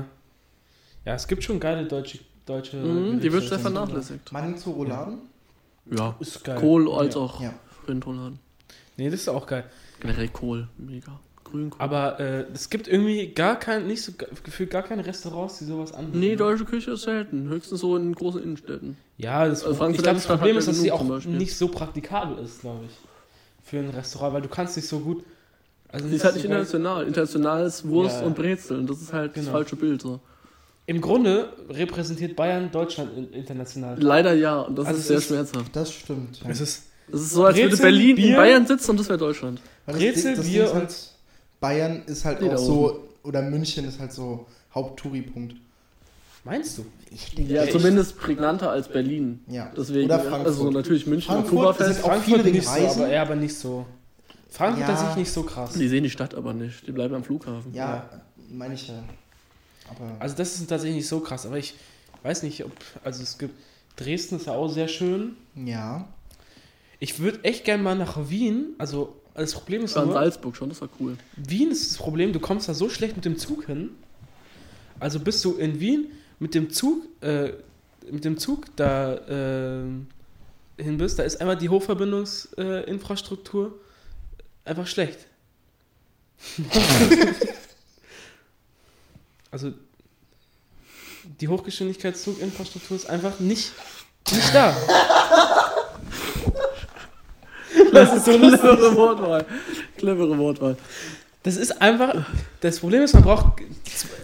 [1.05, 4.31] ja, es gibt schon geile deutsche, deutsche Mhm, die wird sehr vernachlässigt.
[4.31, 5.19] Meinung zu Rouladen?
[5.89, 6.15] Ja.
[6.19, 6.57] Ist geil.
[6.59, 7.21] Kohl als ja.
[7.21, 7.53] auch Ja.
[7.87, 8.39] Rindenrouladen.
[8.97, 9.65] Nee, das ist auch geil.
[9.99, 11.19] Generell Kohl, mega.
[11.43, 11.81] Grünkohl.
[11.81, 14.11] Aber äh, es gibt irgendwie gar kein, nicht so
[14.43, 16.19] gefühlt gar keine Restaurants, die sowas anbieten.
[16.19, 17.49] Nee, deutsche Küche ist selten.
[17.49, 18.95] Höchstens so in großen Innenstädten.
[19.17, 22.43] Ja, das, Also ich glaube, das Problem hat ist, dass sie auch nicht so praktikabel
[22.43, 22.91] ist, glaube ich.
[23.63, 25.23] Für ein Restaurant, weil du kannst nicht so gut.
[25.89, 27.05] Also ist halt nicht international.
[27.05, 28.25] International ist Wurst Ja.
[28.27, 28.87] und Brezeln.
[28.87, 29.45] Das ist halt Genau.
[29.45, 30.01] das falsche Bild.
[30.01, 30.19] So.
[30.87, 34.01] Im Grunde repräsentiert Bayern Deutschland in- international.
[34.01, 35.75] Leider ja, und das Also ist sehr ist- schmerzhaft.
[35.75, 36.41] Das stimmt.
[36.43, 36.49] Ja.
[36.49, 39.07] Es ist Es ist so, als würde Brezel, Berlin Bier- in Bayern sitzen und das
[39.09, 39.61] wäre Deutschland.
[39.85, 40.95] Weil Brezel, das, Bier ist und- halt,
[41.59, 45.55] Bayern ist halt auch so, oder München ist halt so Haupttouri-Punkt.
[46.43, 46.85] Meinst du?
[47.11, 47.73] Ich denke, Ja, echt.
[47.73, 49.41] zumindest prägnanter als Berlin.
[49.47, 49.71] Ja.
[49.77, 50.47] Deswegen, Oder Frankfurt.
[50.47, 51.93] also natürlich München Frankfurt Oktoberfest.
[51.95, 52.71] sind auch Frankfurt viele nicht so,
[53.03, 53.85] aber, ja, aber nicht so.
[54.49, 54.93] Frankfurt Ja.
[54.95, 55.07] ja.
[55.07, 55.73] sich nicht so krass.
[55.73, 56.87] Die sehen die Stadt aber nicht.
[56.87, 57.73] Die bleiben am Flughafen.
[57.73, 58.09] Ja,
[58.49, 58.95] meine ich ja.
[59.91, 61.75] Aber Also das ist tatsächlich nicht so krass, aber ich
[62.23, 62.71] weiß nicht, ob,
[63.03, 63.53] also es gibt,
[63.95, 65.35] Dresden ist ja auch sehr schön.
[65.55, 66.07] ja.
[67.03, 70.19] Ich würde echt gerne mal nach Wien, also das Problem ist Ich war in nur,
[70.19, 71.17] Salzburg schon, das war cool.
[71.35, 73.89] Wien ist das Problem, du kommst da so schlecht mit dem Zug hin.
[74.99, 77.53] Also bist du in Wien mit dem Zug, äh,
[78.11, 79.81] mit dem Zug da äh,
[80.77, 83.79] hin bist, da ist einmal die Hochverbindungsinfrastruktur
[84.65, 85.25] äh, einfach schlecht.
[89.51, 89.71] also
[91.39, 93.71] die Hochgeschwindigkeitszuginfrastruktur ist einfach nicht,
[94.31, 94.75] nicht da.
[97.93, 98.31] Das ist so.
[98.37, 99.45] Clevere Wortwahl.
[99.97, 100.77] Clevere Wortwahl.
[101.43, 102.25] Das ist einfach.
[102.59, 103.61] Das Problem ist, man braucht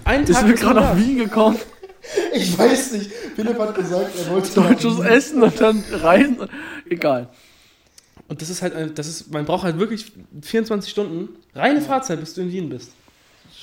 [0.05, 0.45] einen Ich Tag.
[0.45, 0.97] bin bis man gerade nach.
[0.97, 1.57] Wien gekommen,
[2.33, 3.11] Ich weiß nicht.
[3.35, 4.53] Philipp hat gesagt, er wollte.
[4.53, 6.37] deutsches Essen und dann rein.
[6.89, 7.29] Egal.
[8.27, 10.11] Und das ist halt, ein- das ist, man braucht halt wirklich
[10.41, 12.91] 24 Stunden reine Fahrzeit, bis du in Wien bist.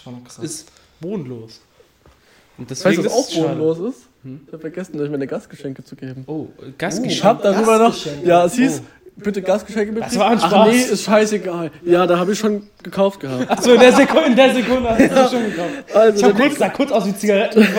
[0.02, 0.38] Schon krass.
[0.38, 0.68] Ist
[1.00, 1.60] bodenlos.
[2.56, 3.48] Und Weißt deswegen du, was auch schade.
[3.48, 4.02] bodenlos ist?
[4.22, 4.40] Hm?
[4.46, 6.24] Ich habe vergessen, euch meine Gastgeschenke zu geben.
[6.26, 7.24] Oh, Ich Gastgeschenk.
[7.24, 7.90] hab darüber noch.
[7.92, 8.28] Gastgeschenke.
[8.28, 9.20] Ja, es hieß, Oh.
[9.22, 10.04] bitte Gastgeschenke mit.
[10.04, 10.68] Das war ein Ach Spaß.
[10.68, 11.70] nee, ist scheißegal.
[11.84, 13.50] Ja, da habe ich schon gekauft gehabt.
[13.50, 15.70] Achso, in der Sekunde, in der Sekunde hast du schon gekauft.
[15.94, 17.66] Also, Schau der kurz, sah kurz aus wie Zigaretten.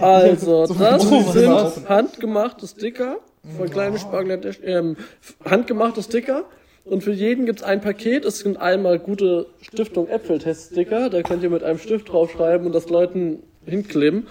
[0.00, 3.16] Also, So das sind handgemachte Sticker
[3.56, 4.96] von kleine Spargel, ähm,
[5.44, 6.44] handgemachte Sticker.
[6.90, 8.24] Und für jeden gibt's ein Paket.
[8.24, 11.10] Es sind einmal gute Stiftung Äpfeltest-Sticker.
[11.10, 14.26] Da könnt ihr mit einem Stift draufschreiben und das Leuten hinkleben.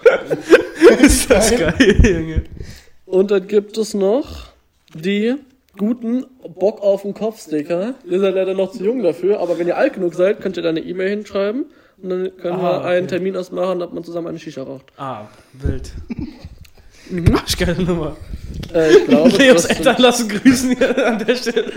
[1.00, 2.44] ist das geil, Junge.
[3.06, 4.48] Und dann gibt es noch
[4.94, 5.36] die
[5.76, 6.26] guten
[6.58, 7.94] Bock auf den Kopf Sticker.
[8.08, 10.62] Ihr seid leider noch zu jung dafür, aber wenn ihr alt genug seid, könnt ihr
[10.64, 11.66] da eine E-Mail hinschreiben
[12.02, 13.16] Und dann können Ah, wir einen okay.
[13.16, 14.86] Termin ausmachen, ob man zusammen eine Shisha raucht.
[14.96, 15.92] Ah, wild.
[17.10, 17.34] Mhm.
[17.36, 18.16] Arschgeile Nummer.
[18.74, 21.72] Äh, ich glaube, Leos Eltern lassen grüßen hier an der Stelle.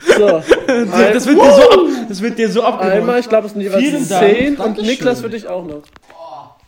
[0.00, 0.26] So,
[0.66, 3.00] Das wird, dir so, ab, das wird dir so abgenommen.
[3.00, 4.36] einmal, ich glaube, es sind jeweils Vielen Dank.
[4.36, 4.86] 10 und Dankeschön.
[4.86, 5.82] Niklas für dich auch noch.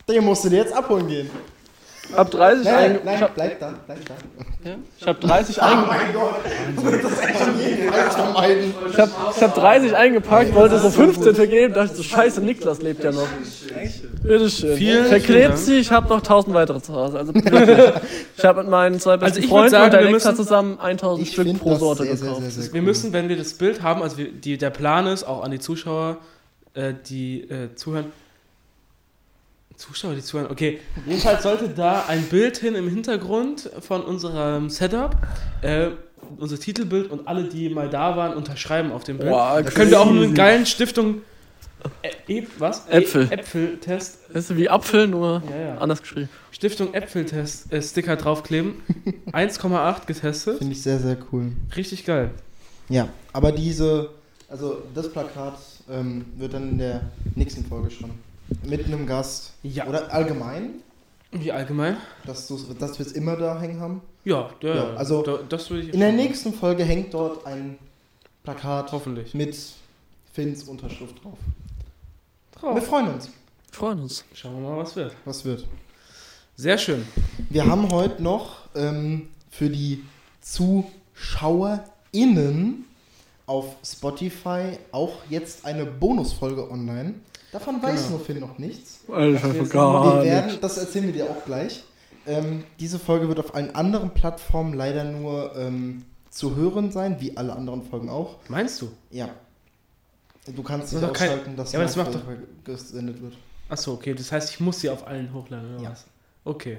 [0.09, 1.31] Den musst du dir jetzt abholen gehen.
[2.17, 4.15] Ab 30 Nein, nein, ich hab, bleib da, bleib da.
[4.69, 7.03] ja, ich hab 30 einge mein Gott.
[7.03, 8.75] Das echt jedem Fall vermeiden.
[8.91, 13.03] ich hab, ich hab 30 eingepackt, wollte so 15 vergeben, dachte so, scheiße, Niklas lebt
[13.05, 13.27] ja noch.
[14.23, 14.77] Bitteschön.
[14.77, 17.19] Vielen, Verklebt sie, ich habe noch 1000 weitere zu Hause.
[17.19, 17.33] Also.
[18.37, 20.43] Ich habe mit meinen zwei besten Also ich Freunden sagen, und der wir Alexa müssen-
[20.45, 22.43] zusammen 1000 Ich Stück pro Sorte sehr, sehr, gekauft.
[22.43, 22.75] sehr, sehr cool.
[22.75, 25.51] Wir müssen, wenn wir das Bild haben, also wir, die, der Plan ist, auch an
[25.51, 26.17] die Zuschauer,
[26.75, 28.07] äh, die äh, zuhören.
[29.77, 30.81] Zuschauer, die zuhören, okay.
[31.07, 35.17] Jedenfalls sollte da ein Bild hin im Hintergrund von unserem Setup.
[35.63, 35.89] Äh,
[36.39, 39.31] unser Titelbild und alle, die mal da waren, unterschreiben auf dem Bild.
[39.31, 41.23] Boah, da können wir auch einen geilen Stiftung.
[42.29, 42.87] Ä- Ä- was?
[42.89, 43.25] Äpfel.
[43.25, 44.19] Ä- Äpfeltest.
[44.33, 45.79] Weißt du, wie Apfel, nur Ja, ja.
[45.79, 46.29] anders geschrieben.
[46.53, 48.75] Stiftung Äpfeltest äh, Sticker draufkleben.
[49.33, 50.59] 1,8 getestet.
[50.59, 51.53] Finde ich sehr, sehr cool.
[51.77, 52.31] Richtig geil.
[52.89, 54.11] Ja, aber diese,
[54.49, 55.59] also das Plakat
[55.91, 57.01] ähm, wird dann in der
[57.35, 58.11] nächsten Folge schon
[58.65, 59.87] mit einem Gast Ja.
[59.87, 60.83] oder allgemein,
[61.31, 61.97] Wie allgemein?
[62.27, 64.01] dass, dass wir es immer da hängen haben.
[64.25, 67.79] Ja, ja, Ja, also da, das würde ich In der nächsten Folge hängt dort ein
[68.45, 69.35] Plakat Hoffentlich.
[69.35, 69.57] mit
[70.33, 71.39] Finns Unterschrift drauf.
[72.53, 72.75] Drauf.
[72.75, 73.31] Wir freuen uns.
[73.71, 74.25] Freuen uns.
[74.35, 75.15] Schauen wir mal, was wird.
[75.25, 75.67] Was wird?
[76.57, 77.07] Sehr schön.
[77.51, 80.03] Wir haben heute noch ähm, für die
[80.41, 82.85] ZuschauerInnen
[83.47, 87.15] auf Spotify auch jetzt eine Bonusfolge online.
[87.53, 88.17] Davon weiß Genau.
[88.17, 89.01] nur Finn noch nichts.
[89.09, 91.85] Alter, jetzt Wir werden, das erzählen wir dir auch gleich.
[92.27, 97.37] Ähm, diese Folge wird auf allen anderen Plattformen leider nur ähm, zu hören sein, wie
[97.37, 98.37] alle anderen Folgen auch.
[98.49, 98.91] Meinst du?
[99.11, 99.29] Ja.
[100.47, 103.35] Du kannst nicht macht kein- ausschalten, dass Ja, das macht Spotify gesendet wird.
[103.69, 104.15] Achso, okay.
[104.15, 105.91] Das heißt, ich muss sie auf allen hochladen, oder Ja.
[105.91, 106.05] was?
[106.45, 106.79] Okay.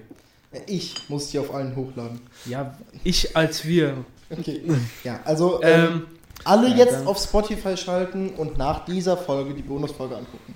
[0.52, 2.20] Äh, Ich muss die auf allen hochladen.
[2.46, 4.04] Ja, ich als wir.
[4.30, 4.62] Okay.
[5.04, 6.08] Ja, also ähm, Ähm,
[6.46, 10.54] alle ja, jetzt dann- auf Spotify schalten und nach dieser Folge die Bonusfolge angucken.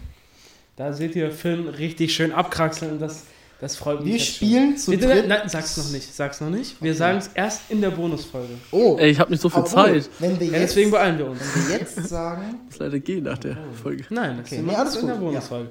[0.77, 3.23] Da seht ihr Finn richtig schön abkraxeln und das,
[3.59, 4.07] das freut mich.
[4.07, 4.99] Wir jetzt spielen zu Schon.
[4.99, 5.27] Bitte, dritt.
[5.27, 6.13] nein, sag's noch nicht.
[6.13, 6.81] Sag's noch nicht.
[6.81, 6.97] Wir Okay.
[6.99, 8.53] sagen es erst in der Bonusfolge.
[8.71, 10.09] Oh, Ey, ich habe nicht so viel Zeit.
[10.19, 11.41] Wenn wir Ja, jetzt, deswegen beeilen wir uns.
[11.41, 14.05] wenn wir jetzt sagen, muss leider gehen nach der Folge.
[14.11, 15.21] Nein, das Okay, nee, alles in gut, der ja.
[15.21, 15.69] Bonusfolge.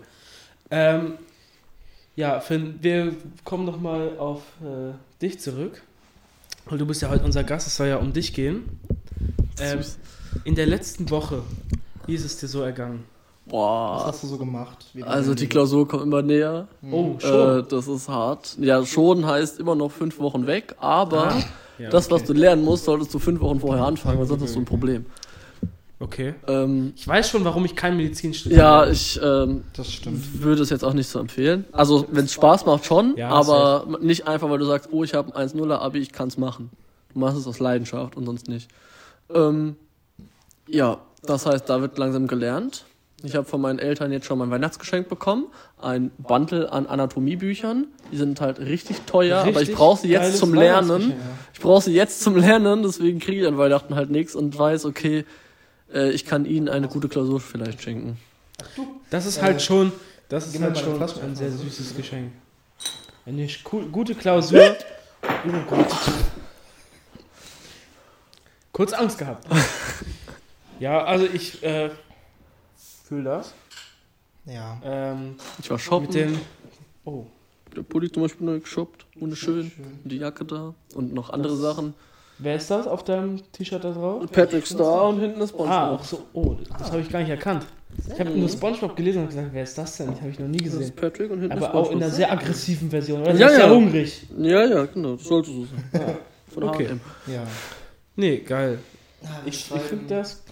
[0.71, 1.13] Ähm,
[2.17, 3.15] ja, Finn, wir
[3.45, 4.93] kommen nochmal auf äh,
[5.23, 5.83] dich zurück.
[6.69, 8.81] Weil du bist ja heute unser Gast, es soll ja um dich gehen.
[9.61, 9.79] Ähm,
[10.43, 11.43] in der letzten Woche,
[12.07, 13.05] wie ist es dir so ergangen?
[13.47, 14.05] Was Boah.
[14.07, 14.87] hast du so gemacht?
[15.03, 16.67] Also die Klausur kommt immer näher.
[16.91, 17.61] Oh, schon.
[17.61, 18.57] Äh, das ist hart.
[18.61, 21.43] Ja, schon heißt immer noch fünf Wochen weg, aber Ah,
[21.79, 22.33] ja, das, was okay.
[22.33, 25.07] du lernen musst, solltest du fünf Wochen vorher anfangen, weil sonst hast du ein Problem.
[25.99, 26.35] Okay.
[26.47, 28.61] Ähm, Ich weiß schon, warum ich kein Medizin studiere.
[28.61, 29.65] ja, ich ähm,
[30.35, 31.65] würde es jetzt auch nicht so empfehlen.
[31.73, 35.15] Also, wenn es Spaß macht, schon, Ja, aber nicht einfach, weil du sagst, oh, ich
[35.15, 36.69] habe ein 1-0er Abi, ich kann es machen.
[37.15, 38.69] Du machst es aus Leidenschaft und sonst nicht.
[39.33, 39.77] Ähm,
[40.69, 42.85] ja, das heißt, da wird langsam gelernt.
[43.23, 45.47] Ich habe von meinen Eltern jetzt schon mein Weihnachtsgeschenk bekommen.
[45.81, 47.87] Ein Bundle an Anatomiebüchern.
[48.13, 51.15] Die sind halt richtig teuer, aber ich Richtig brauche sie jetzt zum Lernen.
[51.55, 54.85] Ich brauche sie jetzt zum Lernen, deswegen kriege ich an Weihnachten halt nichts und weiß,
[54.85, 55.25] okay,
[55.93, 58.19] äh, ich kann ihnen eine gute Klausur vielleicht schenken.
[59.11, 59.93] Das ist halt schon,
[60.29, 62.33] das ist halt schon ein sehr süßes Geschenk.
[63.25, 64.77] Eine gute Klausur.
[65.23, 65.89] Oh Gott.
[68.73, 69.47] Kurz Angst gehabt.
[70.79, 71.89] Ja, also ich äh,
[73.07, 73.55] fühle das.
[74.47, 74.81] Ja.
[74.85, 76.07] Ähm, Ich war shoppen.
[76.07, 76.41] mit den.
[77.05, 77.25] Oh.
[77.75, 79.71] Der Pulli zum Beispiel neu geshoppt, wunderschön.
[79.75, 79.85] Schön.
[80.05, 81.95] Die Jacke da und noch andere Das- Sachen.
[82.39, 84.25] Wer ist das auf deinem T-Shirt da drauf?
[84.31, 86.01] Patrick Star und hinten ist Ah, SpongeBob.
[86.01, 86.23] auch so.
[86.35, 87.65] Oh, das habe ich gar nicht erkannt.
[88.13, 90.13] Ich habe nur SpongeBob gelesen und gesagt, wer ist das denn?
[90.15, 90.83] Die habe ich noch nie Das gesehen.
[90.83, 92.15] ist Patrick und hinten Aber ist auch in einer SpongeBob.
[92.17, 93.23] sehr aggressiven Version.
[93.23, 93.35] Oder?
[93.37, 93.71] Ja, sehr ja.
[93.71, 94.27] hungrig.
[94.39, 96.17] Ja, ja, genau, das sollte so sein.
[96.53, 96.87] Von Okay.
[96.89, 97.01] H&M.
[97.27, 97.43] Ja.
[98.17, 98.81] Nee, geil.
[99.23, 100.43] Ja, Ich, ich finde das.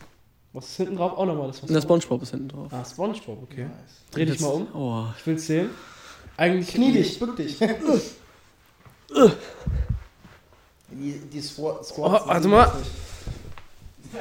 [0.54, 1.18] Was ist hinten drauf?
[1.18, 1.82] Auch nochmal das was.
[1.82, 2.68] SpongeBob ist hinten drauf.
[2.70, 3.64] Ah, Spongebob, okay.
[3.64, 4.04] Nice.
[4.12, 4.68] Dreh dich mal um.
[4.72, 5.04] Oh.
[5.18, 5.70] Ich will's sehen.
[6.36, 6.68] Eigentlich.
[6.68, 7.58] Knie dich, bück dich.
[10.90, 12.22] die die Squat, Squats.
[12.24, 12.72] Oh, warte mal.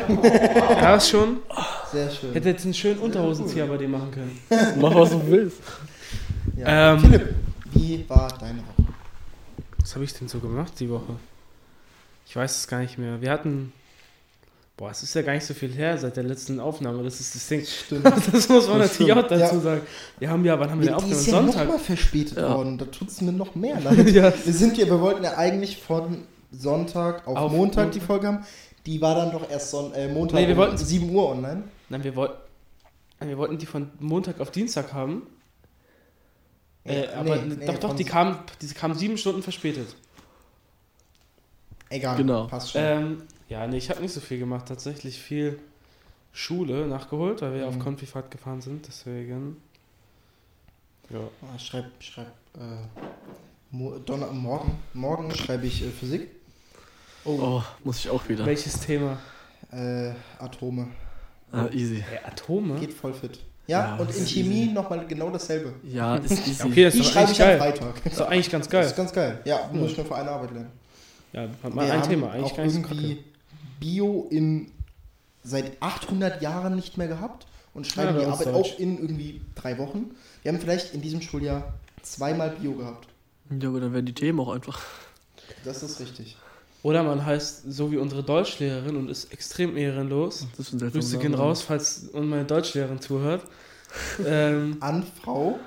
[0.10, 1.38] Ja, ist schon.
[1.92, 2.34] Sehr schön.
[2.34, 4.40] Hätte jetzt einen schönen Unterhosenzieher bei dir machen können.
[4.82, 5.62] Mach was du willst.
[6.58, 6.94] Ja.
[6.94, 7.36] Ähm, Philipp,
[7.74, 8.92] wie war deine Woche?
[9.80, 11.16] Was habe ich denn so gemacht die Woche?
[12.26, 13.22] Ich weiß es gar nicht mehr.
[13.22, 13.72] Wir hatten.
[14.76, 17.04] Boah, es ist ja gar nicht so viel her seit der letzten Aufnahme.
[17.04, 17.64] Das ist das Ding.
[17.64, 18.06] Stimmt.
[18.34, 19.62] Das muss man Das natürlich auch stimmt, dazu ja.
[19.62, 19.82] sagen.
[20.18, 21.20] Wir haben ja, wann haben wir Die den aufgenommen?
[21.22, 21.66] ist ja Sonntag.
[21.66, 22.56] nochmal verspätet Ja.
[22.56, 22.78] worden.
[22.80, 24.10] Da tut es mir noch mehr leid.
[24.10, 24.34] ja.
[24.46, 28.46] Wir sind hier, wir wollten ja eigentlich von Sonntag auf, Auf Montag die Folge haben.
[28.88, 31.64] Die war dann doch erst Son äh, Montag Nee, wir um wollten- 7 Uhr online.
[31.90, 32.34] Nein, wir wollten.
[33.20, 35.28] Wir wollten die von Montag auf Dienstag haben.
[36.84, 39.96] Äh, Nee, aber nee, nee, doch, doch, die kam, die kam sieben Stunden verspätet.
[41.90, 42.48] Egal, Genau.
[42.48, 42.82] passt schon.
[42.84, 44.66] Ähm, ja, nee, ich habe nicht so viel gemacht.
[44.68, 45.60] Tatsächlich viel
[46.32, 47.68] Schule nachgeholt, weil wir Mhm.
[47.68, 48.88] auf Konfifahrt gefahren sind.
[48.88, 49.58] Deswegen.
[51.10, 51.20] Ja.
[51.44, 52.62] Ah, schreib, schreib, äh,
[53.72, 56.30] mo Donner morgen, morgen schreibe ich äh, Physik.
[57.26, 58.46] Oh, muss ich auch wieder.
[58.46, 59.18] Welches Thema?
[59.72, 60.88] Äh, Atome.
[61.52, 61.98] Ah, easy.
[61.98, 62.80] Äh, Atome?
[62.80, 63.40] Geht voll fit.
[63.68, 65.74] Ja, Ja, und das in Chemie nochmal genau dasselbe.
[65.84, 66.64] Ja, ist easy.
[66.64, 67.60] Okay, das Die ist doch schreibe eigentlich ich am geil.
[67.60, 68.04] Freitag.
[68.04, 68.86] Das ist doch eigentlich ganz Das geil.
[68.86, 69.40] ist ganz geil.
[69.46, 70.72] Ja, muss ich nur für eine Arbeit lernen.
[71.32, 72.32] Ja, hat mal Wir ein Thema.
[72.32, 73.18] Eigentlich auch gar nicht so kacke.
[73.80, 74.72] Bio in
[75.44, 79.78] seit 800 Jahren nicht mehr gehabt und schreiben Ja, die Arbeit auch in irgendwie drei
[79.78, 80.12] Wochen.
[80.42, 83.08] Wir haben vielleicht in diesem Schuljahr zweimal Bio gehabt.
[83.50, 84.82] Ja, aber dann werden die Themen auch einfach.
[85.66, 86.38] Das ist richtig.
[86.84, 90.48] Oder man heißt so wie unsere Deutschlehrerin und ist extrem ehrenlos.
[90.58, 93.46] Das ist Grüße gehen raus, falls meine Deutschlehrerin zuhört.
[94.26, 95.60] ähm, An Frau.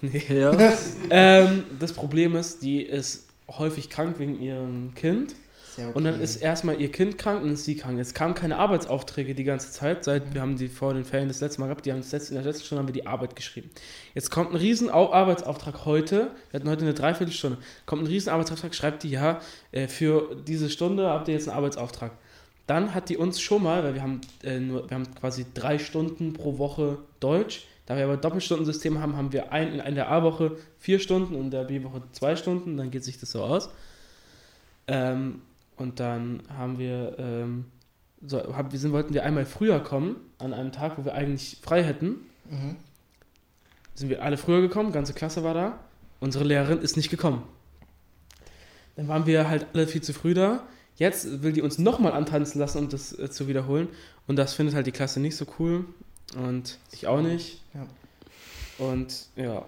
[0.00, 0.22] nee.
[0.28, 0.52] Ja.
[1.10, 5.34] ähm, das Problem ist, die ist häufig krank wegen ihrem Kind.
[5.76, 5.90] Okay.
[5.94, 7.98] Und dann ist erstmal ihr Kind krank und ist sie krank.
[7.98, 11.40] Es kamen keine Arbeitsaufträge die ganze Zeit, seit wir haben die vor den Ferien das
[11.40, 11.86] letzte Mal gehabt.
[11.86, 13.70] Die haben das letzte, in der letzten Stunde haben wir die Arbeit geschrieben.
[14.14, 16.30] Jetzt kommt ein riesen Au- Arbeitsauftrag heute.
[16.50, 17.58] Wir hatten heute eine Dreiviertelstunde.
[17.86, 19.40] Kommt ein riesen Arbeitsauftrag, schreibt die, ja,
[19.72, 22.12] äh, für diese Stunde habt ihr jetzt einen Arbeitsauftrag.
[22.66, 25.78] Dann hat die uns schon mal, weil wir haben, äh, nur, wir haben quasi drei
[25.78, 27.66] Stunden pro Woche Deutsch.
[27.86, 31.50] Da wir aber Doppelstundensystem haben, haben wir ein, in der A-Woche vier Stunden und in
[31.50, 32.76] der B-Woche zwei Stunden.
[32.76, 33.70] Dann geht sich das so aus.
[34.86, 35.42] Ähm,
[35.80, 37.64] und dann haben wir, ähm,
[38.20, 41.56] so, hab, wir sind, wollten wir einmal früher kommen, an einem Tag, wo wir eigentlich
[41.62, 42.16] frei hätten.
[42.50, 42.76] Mhm.
[43.94, 45.80] Sind wir alle früher gekommen, ganze Klasse war da.
[46.20, 47.44] Unsere Lehrerin ist nicht gekommen.
[48.96, 50.62] Dann waren wir halt alle viel zu früh da.
[50.96, 53.88] Jetzt will die uns nochmal antanzen lassen, um das äh, zu wiederholen.
[54.26, 55.86] Und das findet halt die Klasse nicht so cool.
[56.36, 57.62] Und ich auch nicht.
[57.72, 57.86] Ja.
[58.86, 59.64] Und ja,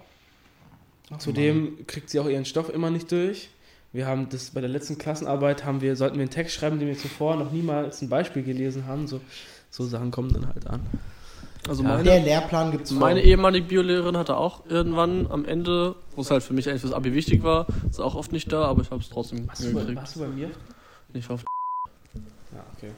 [1.09, 3.49] Ach, Zudem kriegt sie auch ihren Stoff immer nicht durch.
[3.93, 6.87] Wir haben das bei der letzten Klassenarbeit haben wir, sollten wir einen Text schreiben, den
[6.87, 9.07] wir zuvor noch niemals ein Beispiel gelesen haben.
[9.07, 9.21] So,
[9.69, 10.81] so Sachen kommen dann halt an.
[11.69, 11.89] Also Ja.
[11.89, 16.31] Meine, Der Lehrplan gibt es meine ehemalige Biolehrerin hatte auch irgendwann am Ende, wo es
[16.31, 18.91] halt für mich eigentlich fürs Abi wichtig war, ist auch oft nicht da, aber ich
[18.91, 20.49] habe es trotzdem Warst du, bei, warst du bei mir?
[21.13, 21.45] Ich hoffe.
[22.51, 22.91] Ja, okay.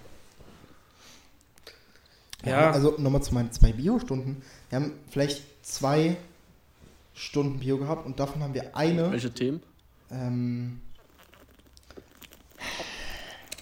[2.45, 2.71] Ja, Ja.
[2.71, 4.41] also nochmal zu meinen zwei Bio-Stunden.
[4.69, 6.15] Wir haben vielleicht zwei
[7.13, 9.11] Stunden Bio gehabt und davon haben wir eine.
[9.11, 9.61] Welche Themen?
[10.09, 10.79] Ähm,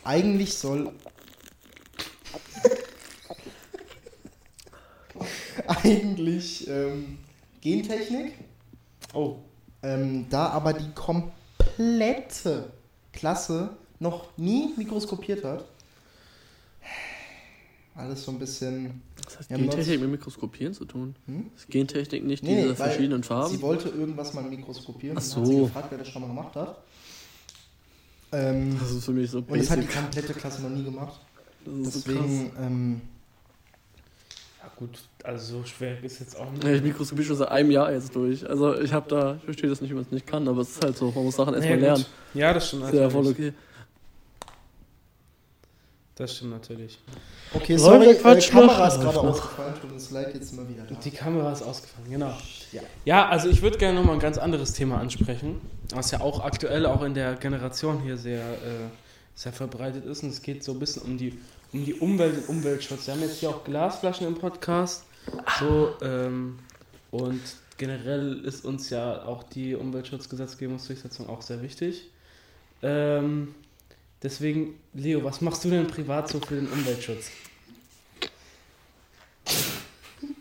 [0.03, 0.91] eigentlich soll.
[5.67, 7.17] eigentlich ähm,
[7.61, 8.33] Gentechnik.
[9.13, 9.37] Oh,
[9.83, 12.71] Ähm, da aber die komplette
[13.11, 15.65] Klasse noch nie mikroskopiert hat.
[17.95, 19.01] Alles so ein bisschen.
[19.23, 21.15] Das hat Gentechnik mit Mikroskopieren zu tun.
[21.27, 21.51] Hm?
[21.55, 23.53] Ist Gentechnik nicht Nee, diese nee, verschiedenen Farben?
[23.55, 25.65] Sie wollte irgendwas mal mikroskopieren Ach und hat sie so.
[25.65, 26.77] gefragt, wer das schon mal gemacht hat.
[28.33, 30.01] Ähm, Das ist für mich so und das hat die basic.
[30.01, 31.19] komplette Klasse noch nie gemacht.
[31.65, 32.11] Das ist so.
[32.13, 33.01] Deswegen, ähm,
[34.61, 36.63] ja gut, also so schwer ist jetzt auch nicht.
[36.63, 38.47] Ja, ich mikroskopiere schon seit einem Jahr jetzt durch.
[38.49, 40.71] Also ich habe da, ich verstehe das nicht, wenn man es nicht kann, aber es
[40.71, 42.05] ist halt so, man muss Sachen erstmal Ja, lernen.
[42.33, 43.53] Ja, das stimmt Ist ja voll okay.
[46.15, 46.99] Das stimmt natürlich.
[47.55, 50.83] okay, Sollen sorry, wir äh, Kamera ist gerade ausgefallen, tut uns leid, jetzt wir wieder
[50.83, 50.93] da.
[50.95, 52.37] Die Kamera ist ausgefallen, genau.
[52.71, 52.81] Ja.
[53.03, 55.59] Ja, also ich würde gerne nochmal ein ganz anderes Thema ansprechen,
[55.91, 58.89] was ja auch aktuell auch in der Generation hier sehr, äh,
[59.33, 60.21] sehr verbreitet ist.
[60.21, 61.39] Und es geht so ein bisschen um die,
[61.73, 63.07] um die Umwelt und Umweltschutz.
[63.07, 65.05] Wir haben jetzt hier auch Glasflaschen im Podcast.
[65.59, 66.59] So, ähm,
[67.09, 67.41] und
[67.79, 72.11] generell ist uns ja auch die Umweltschutzgesetzgebungsdurchsetzung auch sehr wichtig.
[72.83, 73.55] Ähm,
[74.23, 77.29] deswegen, Leo, was machst du denn privat so für den Umweltschutz?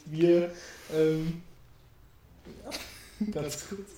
[0.06, 0.52] Wir,
[0.94, 1.42] ähm,
[3.32, 3.88] ganz kurz.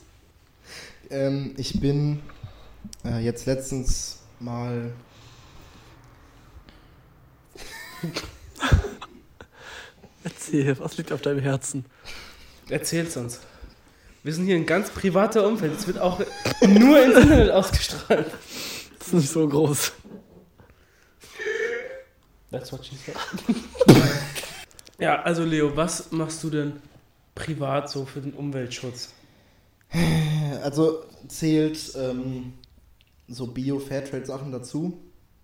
[1.11, 2.21] Ähm, ich bin
[3.05, 4.93] äh, jetzt letztens mal
[10.25, 11.85] Erzähl, was liegt auf deinem Herzen?
[12.69, 13.41] Erzähl's uns.
[14.23, 15.75] Wir sind hier ein ganz privater Umfeld.
[15.79, 16.19] Es wird auch
[16.67, 18.31] nur ins Internet ausgestrahlt.
[19.05, 19.93] Das ist nicht so groß.
[22.51, 23.17] That's what she said.
[24.99, 26.73] ja, also Leo, was machst du denn
[27.35, 29.13] privat so für den Umweltschutz?
[30.63, 32.55] Also zählt ähm,
[33.29, 34.99] so Bio-Fairtrade-Sachen dazu?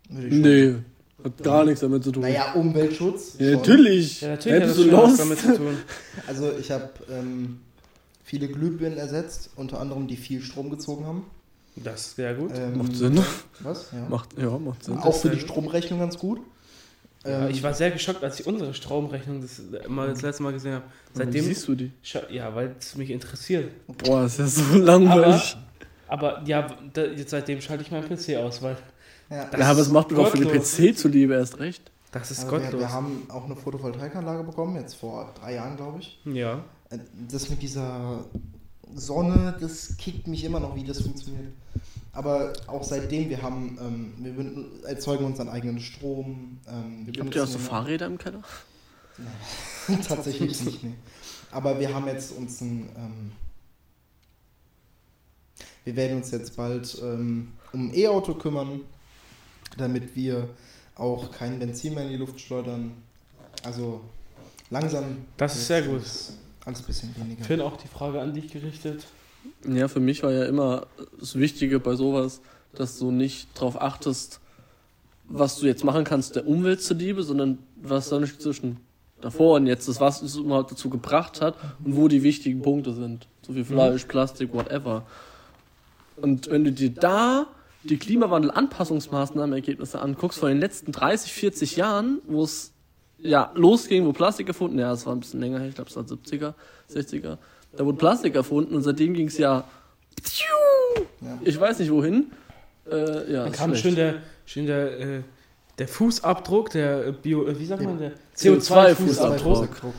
[0.08, 0.76] Nee,
[1.22, 2.22] hat gar nichts damit zu tun.
[2.22, 3.34] Naja, Umweltschutz.
[3.38, 4.22] ja, natürlich.
[4.22, 5.18] Ja, natürlich hat das du schon was los?
[5.18, 5.76] damit zu tun.
[6.26, 7.60] Also ich habe ähm,
[8.24, 11.26] viele Glühbirnen ersetzt, unter anderem die viel Strom gezogen haben.
[11.82, 12.50] Das ist sehr gut.
[12.54, 13.18] Ähm, Macht Sinn.
[13.60, 13.90] Was?
[13.92, 14.06] Ja.
[14.08, 14.98] Macht, ja, macht Sinn.
[14.98, 15.40] Auch für die.
[15.40, 16.40] Stromrechnung ganz gut.
[17.24, 20.52] Ja, Ähm, ich war sehr geschockt, als ich unsere Stromrechnung das, mal das letzte Mal
[20.52, 20.84] gesehen habe.
[21.12, 21.92] Wie Seitdem, siehst du die?
[22.30, 23.70] Ja, weil es mich interessiert.
[24.04, 25.56] Boah, ist ja so langweilig.
[26.08, 28.76] Aber ja, da, jetzt seitdem schalte ich meinen PC aus, weil
[29.30, 30.48] ja, das- Ja, aber es macht mir auch für den.
[30.48, 31.90] PC zuliebe erst recht.
[32.10, 32.80] das ist also wir, gottlos.
[32.80, 36.18] wir haben auch eine Photovoltaikanlage bekommen, jetzt vor drei Jahren, glaube ich.
[36.24, 36.64] ja.
[36.90, 36.98] Äh,
[37.30, 38.24] Das mit dieser
[38.94, 41.52] Sonne, das kickt mich immer noch, wie das funktioniert.
[42.12, 46.58] Aber auch seitdem, wir haben, ähm, wir erzeugen unseren eigenen Strom.
[46.66, 48.42] Ähm, wir Habt ihr auch so Fahrräder im Keller?
[50.08, 50.94] Tatsächlich nicht, nee.
[51.50, 52.88] Aber wir haben jetzt uns ein.
[52.96, 53.32] Ähm,
[55.84, 58.82] wir werden uns jetzt bald ähm, um ein E-Auto kümmern,
[59.78, 60.48] damit wir
[60.94, 62.92] auch kein Benzin mehr in die Luft schleudern.
[63.62, 64.00] Also
[64.68, 65.04] langsam.
[65.36, 66.02] Das ist sehr gut.
[66.64, 67.44] Alles ein bisschen weniger.
[67.44, 69.06] Finn, auch die Frage an dich gerichtet.
[69.66, 70.86] Ja, für mich war ja immer
[71.18, 72.42] das Wichtige bei sowas,
[72.74, 74.40] dass du nicht darauf achtest,
[75.28, 78.78] was du jetzt machen kannst der Umwelt zuliebe, sondern was da nicht zwischen
[79.20, 82.92] davor und jetzt ist, was es überhaupt dazu gebracht hat und wo die wichtigen Punkte
[82.92, 83.26] sind.
[83.46, 85.06] So wie Fleisch, Plastik, whatever.
[86.16, 87.46] Und wenn du dir da
[87.82, 92.72] die Klimawandel-Anpassungsmaßnahmen-Ergebnisse anguckst von den letzten 30, 40 Jahren, wo es
[93.22, 95.96] ja losging, wo Plastik erfunden, ja, es war ein bisschen länger her, ich glaube, es
[95.96, 96.54] war 70er,
[96.92, 97.38] 60er,
[97.76, 99.64] da wurde Plastik erfunden und seitdem ging es ja,
[101.20, 101.38] Ja.
[101.44, 102.26] ich weiß nicht wohin.
[102.90, 105.20] Äh, ja, Dann kam schön der, schön der, äh,
[105.78, 109.68] der Fußabdruck, der äh, Bio, äh, wie sagt man, der CO2-Fußabdruck.
[109.68, 109.92] CO2-Fußabdruck.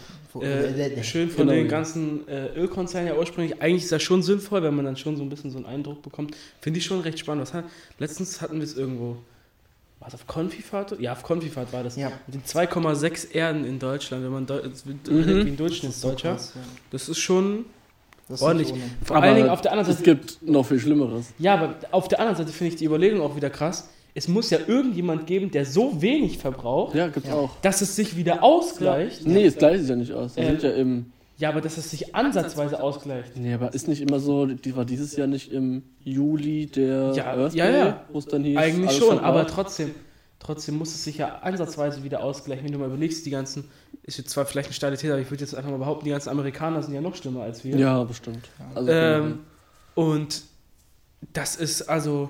[0.44, 1.52] Äh, schön von Genau.
[1.60, 3.62] den ganzen äh, Ölkonzernen ja ursprünglich.
[3.62, 6.02] Eigentlich ist das schon sinnvoll, wenn man dann schon so ein bisschen so einen Eindruck
[6.02, 6.36] bekommt.
[6.62, 7.42] Finde ich schon recht spannend.
[7.44, 7.66] Was hat,
[8.00, 9.18] letztens hatten wir es irgendwo.
[10.02, 11.00] War es auf Konfifahrt?
[11.00, 11.96] Ja, auf Konfifahrt war das.
[11.96, 12.12] Ja.
[12.28, 14.96] Mit den 2,6 Erden in Deutschland, wenn man Deu es Mhm.
[15.06, 16.32] wie ein so Durchschnittsdeutscher.
[16.34, 16.62] krass, ja.
[16.90, 17.66] Das ist schon
[18.28, 18.74] Das ordentlich.
[19.06, 20.16] Vor Aber allen Dingen auf der anderen Es Seite.
[20.16, 21.34] gibt noch viel Schlimmeres.
[21.38, 23.90] Ja, aber auf der anderen Seite finde ich die Überlegung auch wieder krass.
[24.16, 27.36] Es muss ja irgendjemand geben, der so wenig verbraucht, Ja, gibt's Ja.
[27.36, 27.52] auch.
[27.62, 29.26] dass es sich wieder ausgleicht.
[29.28, 30.34] Nee, es gleicht sich ja nicht aus.
[30.34, 31.12] Die Äh, sind ja im.
[31.42, 33.36] Ja, aber dass es sich ansatzweise ausgleicht.
[33.36, 37.34] Nee, aber ist nicht immer so, die war dieses Jahr nicht im Juli der Ja,
[37.34, 38.06] Earth ja, Day, ja.
[38.12, 38.56] wo es dann hieß.
[38.60, 39.96] Eigentlich alles schon, aber trotzdem,
[40.38, 42.64] trotzdem muss es sich ja ansatzweise wieder ausgleichen.
[42.64, 43.64] Wenn du mal überlegst, die ganzen,
[44.04, 46.12] ist jetzt zwar vielleicht eine steile These, aber ich würde jetzt einfach mal behaupten, die
[46.12, 47.76] ganzen Amerikaner sind ja noch schlimmer als wir.
[47.76, 48.48] Ja, bestimmt.
[48.76, 49.40] Also, Ähm,
[49.96, 50.44] und
[51.34, 52.30] das ist also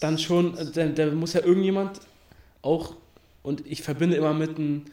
[0.00, 2.00] dann schon, da, da muss ja irgendjemand
[2.60, 2.96] auch,
[3.42, 4.84] und ich verbinde immer mit einem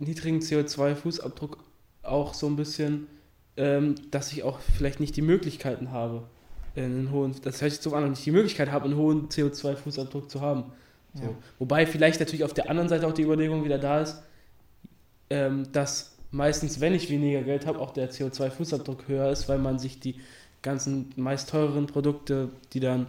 [0.00, 1.58] niedrigen CO2-Fußabdruck
[2.10, 3.06] auch so ein bisschen,
[3.56, 6.24] ähm, dass ich auch vielleicht nicht die Möglichkeiten habe,
[6.76, 10.40] einen hohen, das hört sich so an, nicht die Möglichkeit habe, einen hohen CO2-Fußabdruck zu
[10.40, 10.64] haben.
[11.14, 11.24] So.
[11.24, 11.30] Ja.
[11.58, 14.22] Wobei vielleicht natürlich auf der anderen Seite auch die Überlegung wieder da ist,
[15.30, 19.78] ähm, dass meistens, wenn ich weniger Geld habe, auch der CO2-Fußabdruck höher ist, weil man
[19.78, 20.16] sich die
[20.62, 23.06] ganzen meist teureren Produkte, die dann,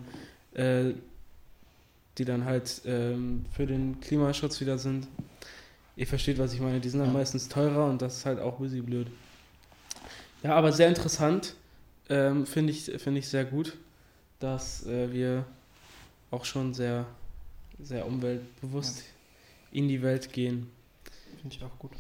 [0.54, 0.94] äh,
[2.18, 5.08] die dann halt ähm, für den Klimaschutz wieder sind,
[6.00, 7.14] ihr versteht, was ich meine, die sind dann Ja.
[7.14, 9.08] meistens teurer und das ist halt auch ein bisschen blöd.
[10.44, 11.56] Ja, aber sehr interessant,
[12.10, 13.78] ähm, finde ich, finde ich sehr gut,
[14.40, 15.46] dass äh, wir
[16.32, 17.06] auch schon sehr,
[17.82, 19.04] sehr umweltbewusst
[19.74, 20.72] in die Welt gehen.
[21.42, 21.92] Finde ich auch gut.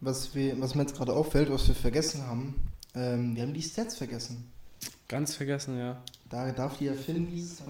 [0.00, 2.54] Was, wir, was mir jetzt gerade auffällt, was wir vergessen haben,
[2.94, 4.44] ähm, wir haben die Stats vergessen.
[5.08, 6.02] Ganz vergessen, ja.
[6.28, 7.62] Da darf die ja Finn dieses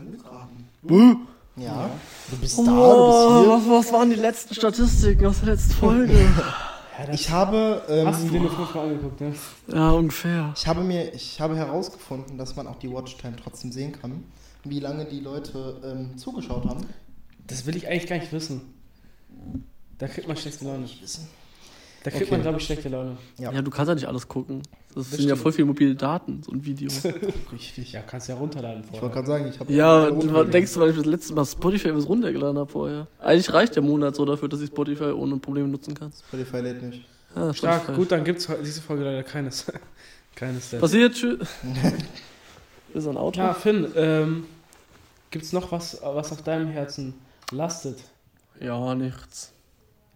[1.56, 1.90] Ja,
[2.30, 6.12] du bist Oh, da, du was, was waren die letzten Statistiken aus der letzten Folge?
[6.96, 7.14] bist hier.
[7.14, 9.34] Ich habe, Hast du ähm, dir fünfmal angeguckt, ne?
[9.68, 10.52] ja, ungefähr.
[10.56, 14.24] ich habe mir, ich habe herausgefunden, dass man auch die Watchtime trotzdem sehen kann,
[14.64, 16.86] wie lange die Leute ähm, zugeschaut haben.
[17.46, 18.74] Das will ich eigentlich gar nicht wissen.
[19.98, 20.80] Da kriegt man schlechte Laune.
[20.80, 21.28] Nicht wissen.
[22.06, 22.30] Da kriegt Okay.
[22.34, 23.16] man, glaube ich, schlechte Laune.
[23.36, 23.50] Ja.
[23.50, 23.62] Ja.
[23.62, 24.62] du kannst ja nicht alles gucken.
[24.94, 25.40] Das, Das sind ja stimmt.
[25.42, 26.88] voll viele mobile Daten, so ein Video.
[27.52, 27.90] Richtig.
[27.92, 29.14] Ja, kannst ja runterladen Ich wollte vorher.
[29.14, 29.72] gerade sagen, ich habe.
[29.72, 33.08] ja, du denkst du, weil ich das letzte Mal Spotify was runtergeladen habe vorher.
[33.18, 36.12] Eigentlich reicht der Monat so dafür, dass ich Spotify ohne Probleme nutzen kann.
[36.28, 37.04] Spotify lädt nicht.
[37.34, 37.98] Ja, Stark, Spotify.
[37.98, 39.66] gut, dann gibt es diese Folge leider keines.
[40.36, 40.80] keines Stats.
[40.80, 41.40] Passiert, tschüss.
[42.94, 43.40] Ist ein Auto?
[43.40, 44.44] Ja, Finn, ähm,
[45.32, 47.14] gibt es noch was, was auf deinem Herzen
[47.50, 47.98] lastet?
[48.60, 49.52] Ja, nichts.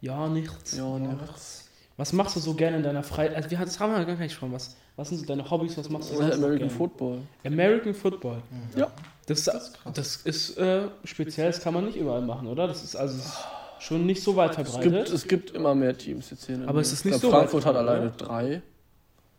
[0.01, 0.77] Ja, nichts.
[0.77, 1.60] Ja, nichts.
[2.01, 3.37] Was machst du so gerne in deiner Freizeit?
[3.37, 4.51] Also, wir das haben wir gar nicht schon.
[4.53, 5.77] Was, was sind so deine Hobbys?
[5.77, 6.71] Was machst du sonst American gerne?
[6.71, 7.19] Football.
[7.45, 8.39] American Football.
[8.75, 8.91] Ja.
[9.27, 9.45] Das,
[9.93, 12.67] das ist äh, speziell, das kann man nicht überall machen, oder?
[12.67, 13.21] Das ist also
[13.81, 15.11] schon nicht so weit Es gibt, verbreitet.
[15.13, 16.55] es gibt immer mehr Teams jetzt hier.
[16.55, 18.17] in Aber es ist nicht Ich glaub, so Frankfurt hat alleine oder?
[18.17, 18.63] drei.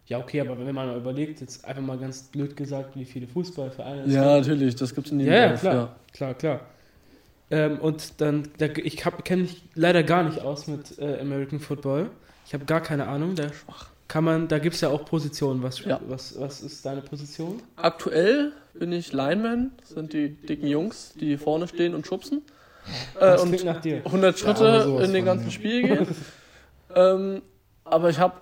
[0.06, 3.26] Ja, okay, aber wenn man mal überlegt, jetzt einfach mal ganz blöd gesagt, wie viele
[3.26, 4.48] Fußballvereine es Ja, gibt.
[4.48, 5.96] natürlich, das gibt es in Ja, jedem ja, Dorf, klar.
[6.14, 6.60] Klar, klar.
[7.50, 12.12] Ähm, und dann, da, ich kenne mich leider gar nicht aus mit äh, American Football.
[12.52, 13.34] Ich habe gar keine Ahnung.
[13.36, 13.46] Da
[14.10, 15.64] kann man, da gibt es ja auch Positionen.
[15.64, 16.02] Was, Ja.
[16.10, 17.62] was, was ist deine Position?
[17.78, 19.72] Aktuell bin ich Lineman.
[19.80, 22.42] Das sind die dicken Jungs, die vorne stehen und schubsen.
[23.16, 24.02] äh, Das und klingt nach dir.
[24.04, 25.52] 100 Ja, aber Schritte sowas in den ganzen ja.
[25.52, 26.08] Spiel gehen.
[26.94, 27.42] ähm,
[27.86, 28.34] aber ich habe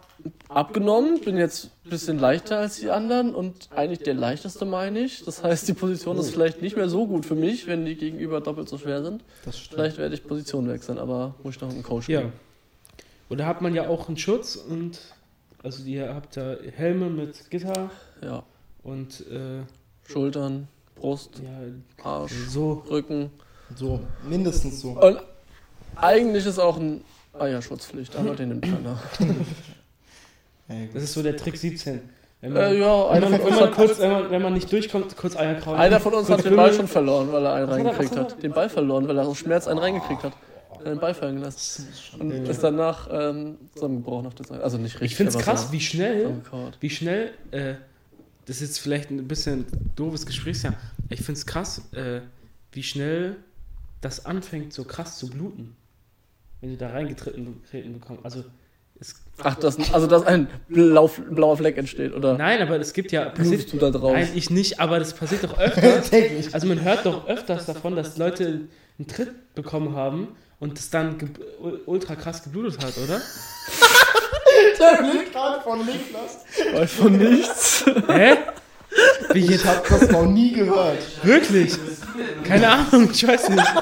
[0.48, 5.24] abgenommen, bin jetzt ein bisschen leichter als die anderen und eigentlich der leichteste, meine ich.
[5.24, 8.42] Das heißt, die Position ist vielleicht nicht mehr so gut für mich, wenn die gegenüber
[8.42, 9.24] doppelt so schwer sind.
[9.70, 12.24] Vielleicht werde ich Position wechseln, aber muss ich noch mit einem Coach Ja.
[13.30, 13.38] Gehen.
[13.38, 15.00] Oder hat man ja auch einen Schutz und
[15.64, 17.90] also ihr habt da Helme mit Gitter
[18.24, 18.44] Ja.
[18.84, 19.62] und äh,
[20.10, 22.84] Schultern, Brust, ja, Arsch, so.
[22.90, 23.30] Rücken.
[23.76, 24.92] So, mindestens so.
[24.92, 25.22] Und
[25.96, 27.04] eigentlich ist auch ein
[27.38, 29.00] Eierschutzpflicht, aber den nimmt keiner.
[30.94, 32.00] Das ist so der Trick 17.
[32.42, 34.30] Wenn man, Äh, ja, wenn, einer man, von, wenn, uns man hat, kurz, wenn, man,
[34.32, 35.80] wenn man nicht durchkommt, kurz Eier kraulen.
[35.80, 38.42] einer von uns hat den Ball schon verloren, weil er einen reingekriegt hat.
[38.44, 40.34] Den Ball verloren, weil er aus Schmerz einen reingekriegt hat.
[40.86, 41.88] Den Ball fallen gelassen.
[42.20, 42.50] Und Ja.
[42.50, 44.64] ist danach ähm, zusammengebrochen auf der Seite.
[44.64, 45.12] Also nicht richtig.
[45.12, 46.42] Ich finde es krass, so wie schnell,
[46.80, 47.76] wie schnell, äh,
[48.46, 49.66] das ist jetzt vielleicht ein bisschen
[49.96, 50.74] doofes Gesprächsjahr,
[51.10, 52.22] ich finde es krass, äh,
[52.72, 53.36] wie schnell
[54.02, 55.76] das anfängt, so krass zu bluten.
[56.62, 58.26] Wenn du da reingetreten getreten bekommst.
[58.26, 58.44] Also,
[59.00, 62.38] es, Ach, das, also dass ein blau, blauer Fleck entsteht, oder?
[62.38, 64.14] nein, aber es gibt ja, passiert, du da drauf?
[64.14, 66.12] eigentlich nicht, aber das passiert doch öfters.
[66.54, 68.68] Also man hört doch öfters davon, dass Leute
[68.98, 70.30] einen Tritt bekommen haben
[70.60, 71.30] und es dann ge-
[71.86, 73.22] ultra krass geblutet hat, oder?
[74.80, 76.40] Der Blick gerade von Niklas.
[76.74, 77.86] Weiß von nichts.
[78.08, 78.38] Hä?
[79.34, 79.66] Wie Ich jetzt?
[79.66, 80.98] hab das noch nie gehört.
[81.24, 81.76] Wirklich?
[82.44, 83.74] Keine Ahnung, ich weiß nicht.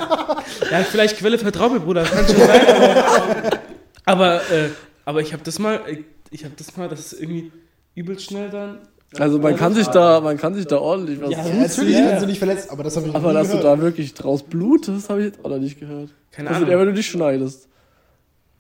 [0.72, 2.68] Ja, vielleicht Quelle vertrau mir, Bruder, das kann schon sein.
[2.68, 3.60] Aber,
[4.06, 4.70] aber, äh,
[5.06, 5.82] aber ich habe das mal,
[6.30, 7.52] ich habe das mal, das ist irgendwie
[7.96, 8.80] übelst schnell dann.
[9.18, 11.62] Also man kann sich da, man kann sich da ordentlich was Ja, tun.
[11.62, 12.06] Natürlich ja.
[12.10, 13.78] kannst du nicht verletzt, aber das habe ich noch Aber dass du gehört.
[13.80, 16.10] da wirklich draus blutest, habe ich jetzt auch noch nicht gehört.
[16.32, 16.80] Keine Also eher, Ahnung.
[16.82, 17.68] wenn du dich schneidest.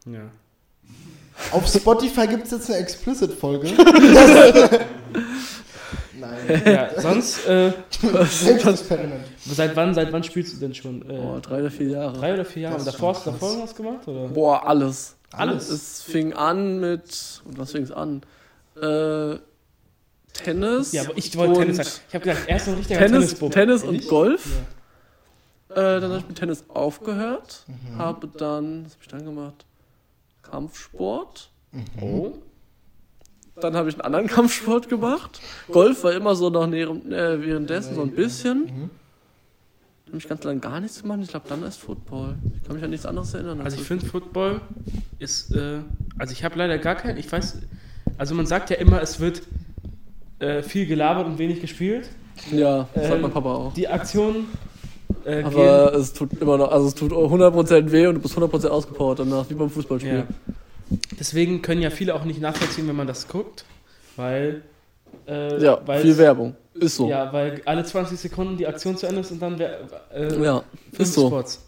[0.05, 0.21] Ja.
[1.51, 3.67] Auf Spotify gibt es jetzt eine Explicit-Folge.
[6.19, 6.61] Nein.
[6.65, 7.71] ja, sonst, äh,
[8.29, 9.21] Selbstexperiment.
[9.45, 11.01] seit wann, seit wann spielst du denn schon?
[11.03, 12.17] Äh, Boah, drei oder vier Jahre.
[12.17, 12.77] drei oder vier Jahre?
[12.77, 14.07] Und davor hast du davor was gemacht?
[14.07, 14.27] Oder?
[14.29, 15.15] Boah, alles.
[15.31, 15.69] Alles?
[15.69, 17.41] Es fing an mit.
[17.45, 18.21] Und was fing es an?
[18.81, 19.35] Äh,
[20.43, 20.91] Tennis.
[20.91, 21.89] Ja, aber ich wollte und Tennis sagen.
[22.07, 23.51] Ich habe gedacht, erst ein richtiger Tennis, Tennisbub.
[23.51, 24.45] Tennis und Golf.
[25.69, 25.97] Ja.
[25.97, 27.65] Äh, dann habe ich mit Tennis aufgehört.
[27.67, 27.97] Mhm.
[27.97, 29.65] Habe dann, was habe ich dann gemacht?
[30.41, 31.49] Kampfsport.
[32.01, 32.33] Oh.
[33.59, 35.41] Dann habe ich einen anderen Kampfsport gemacht.
[35.71, 38.63] Golf war immer so noch neben, äh, währenddessen so ein bisschen.
[38.63, 38.89] Mhm.
[40.07, 41.19] Habe ich ganz lange gar nichts gemacht.
[41.21, 42.35] Ich glaube, dann erst Football.
[42.55, 43.61] Ich kann mich an nichts anderes erinnern.
[43.61, 44.61] Also ich finde Football
[45.19, 45.79] ist, äh,
[46.17, 47.57] also ich habe leider gar keinen, ich weiß,
[48.17, 49.41] also man sagt ja immer, es wird
[50.39, 52.09] äh, viel gelabert und wenig gespielt.
[52.51, 53.73] ja, das hat ähm, mein Papa auch.
[53.73, 54.45] Die Aktionen
[55.25, 58.67] äh, Aber es tut immer noch, also es tut 100% weh und du bist 100%
[58.67, 60.13] ausgepowert danach, wie beim gehen, Fußballspiel.
[60.13, 60.27] ja.
[61.19, 63.65] Deswegen können ja viele auch nicht nachvollziehen, wenn man das guckt,
[64.15, 64.61] weil
[65.27, 66.55] äh, Ja, weil viel Werbung.
[66.75, 67.09] Ist so.
[67.09, 70.63] Ja, weil alle 20 Sekunden die Aktion zu Ende ist und dann äh, Ja,
[70.97, 71.27] ist so.
[71.27, 71.63] Spots.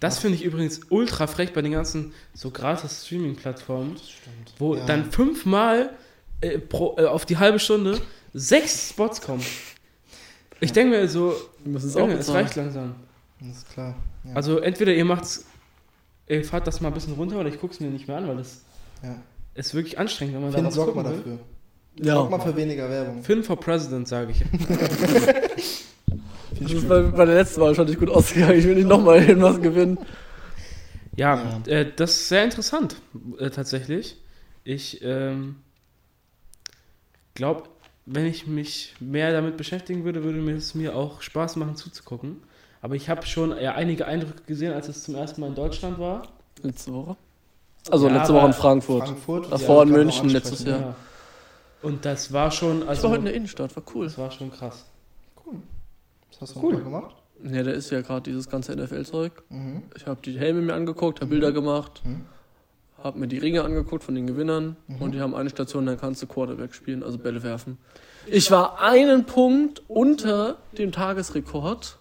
[0.00, 4.54] Das finde ich übrigens ultra frech bei den ganzen so gratis Streaming-Plattformen, Stimmt.
[4.58, 4.84] wo Ja.
[4.86, 5.90] dann fünfmal
[6.40, 8.00] äh, pro, äh, auf die halbe Stunde
[8.32, 9.44] sechs Spots kommen.
[10.60, 11.34] Ich denke mir so,
[11.74, 11.96] es
[12.28, 12.94] reicht langsam.
[13.40, 13.94] Das ist klar.
[14.24, 14.34] Ja.
[14.34, 15.46] Also entweder ihr macht's,
[16.28, 18.36] ihr fahrt das mal ein bisschen runter oder ich guck's mir nicht mehr an, weil
[18.36, 18.62] das
[19.02, 19.16] ja.
[19.54, 21.38] ist wirklich anstrengend, wenn man da Finn, was sorg mal gucken will.
[21.38, 22.06] dafür.
[22.06, 22.14] Ja.
[22.14, 23.22] Sorg mal für weniger Werbung.
[23.22, 24.44] Finn for President, sage ich.
[26.60, 28.58] Das ist bei, bei der letzten Wahl schon nicht gut ausgegangen.
[28.58, 29.98] Ich will nicht nochmal irgendwas gewinnen.
[31.16, 32.96] Ja, Äh, das ist sehr interessant,
[33.38, 34.16] äh, tatsächlich.
[34.64, 35.56] Ich ähm,
[37.40, 37.64] glaube,
[38.06, 42.42] wenn ich mich mehr damit beschäftigen würde, würde mir es mir auch Spaß machen zuzugucken.
[42.82, 45.98] Aber ich habe schon ja, einige Eindrücke gesehen, als es zum ersten Mal in Deutschland
[45.98, 46.22] war.
[46.62, 47.16] Letzte Woche.
[47.90, 49.04] Also Ja, letzte Woche in Frankfurt.
[49.06, 49.52] Frankfurt.
[49.52, 50.64] Davor in kann man München letztes.
[50.64, 50.96] Jahr.
[51.82, 54.04] Und das war schon, Ich also war heute in der Innenstadt, war cool.
[54.06, 54.84] das war schon krass.
[55.46, 55.54] Cool.
[56.30, 56.82] Was hast du Cool.
[56.82, 57.14] gemacht?
[57.42, 59.32] Ja, da ist ja gerade dieses ganze NFL-Zeug.
[59.48, 59.84] Mhm.
[59.96, 62.26] Ich habe die Helme mir angeguckt, habe Bilder gemacht, Mhm.
[63.02, 64.96] Habe mir die Ringe angeguckt von den Gewinnern Mhm.
[65.00, 67.78] und die haben eine Station, da kannst du Quarterback spielen, also Bälle werfen.
[68.26, 71.96] Ich war einen Punkt unter dem Tagesrekord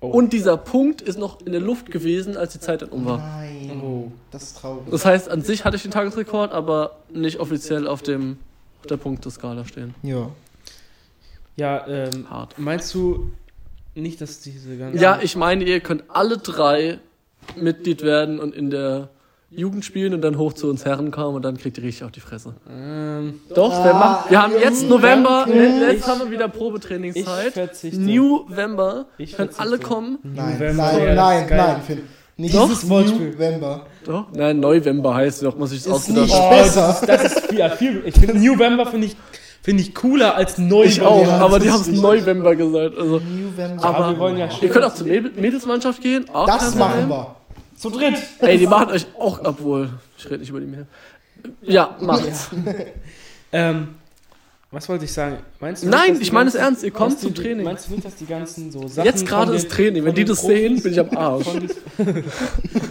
[0.00, 0.08] Oh.
[0.08, 3.18] und dieser Punkt ist noch in der Luft gewesen, als die Zeit dann um war.
[3.18, 3.80] Nein.
[3.82, 4.12] Oh.
[4.30, 4.84] Das ist traurig.
[4.90, 8.36] Das heißt, an sich hatte ich den Tagesrekord, aber nicht offiziell auf dem
[8.80, 9.94] auf der Punkteskala stehen.
[10.02, 10.28] Ja.
[11.56, 12.58] Ja, ähm, Hart.
[12.58, 13.30] meinst du
[13.94, 15.00] nicht, dass diese ganzen...
[15.00, 16.98] Ja, ich meine, ihr könnt alle drei
[17.58, 19.08] Mitglied werden und in der
[19.50, 22.10] Jugend spielen und dann hoch zu uns Herren kommen und dann kriegt ihr richtig auf
[22.10, 22.54] die Fresse.
[22.68, 24.30] Ähm, Doch, Ah, macht?
[24.30, 25.86] Wir haben jetzt November, danke.
[25.92, 27.54] jetzt haben wir wieder Probetrainingszeit.
[27.92, 30.18] November, Ich können alle kommen.
[30.24, 32.02] Nein, November, nein, das nein, ist nein, Finn.
[32.38, 32.68] Nicht Doch.
[32.68, 33.30] dieses Wortspiel.
[33.32, 33.86] November.
[34.04, 34.26] Doch?
[34.34, 36.50] Nein, November heißt doch, muss ich es Ist ausgedacht haben.
[36.50, 37.00] besser.
[37.06, 39.16] Das ist viel, ja, viel ich finde November finde ich,
[39.62, 40.84] finde ich cooler als November.
[40.86, 42.00] Ich auch, Ja, aber das die ist haben es.
[42.02, 42.98] November gesagt.
[42.98, 43.20] Also,
[43.56, 46.26] werden Aber wir wollen ja ihr könnt auch zur Mädel- Mädelsmannschaft gehen.
[46.32, 47.35] Auch Das machen wir.
[47.76, 48.16] Zu dritt.
[48.40, 50.88] Ey, die machen euch auch, obwohl, ich rede nicht über die Mädels.
[51.62, 52.50] Ja, macht's.
[53.52, 53.94] Ähm,
[54.72, 55.38] was wollte ich sagen?
[55.60, 57.64] Meinst du Nein, dass ich meine es ernst, ihr kommt dass die- zum Training.
[57.64, 59.06] Meinst du nicht, dass die ganzen so Sachen.
[59.06, 60.04] Jetzt gerade ist Training.
[60.04, 61.46] Wenn die das sehen, Profis- bin ich am Arsch.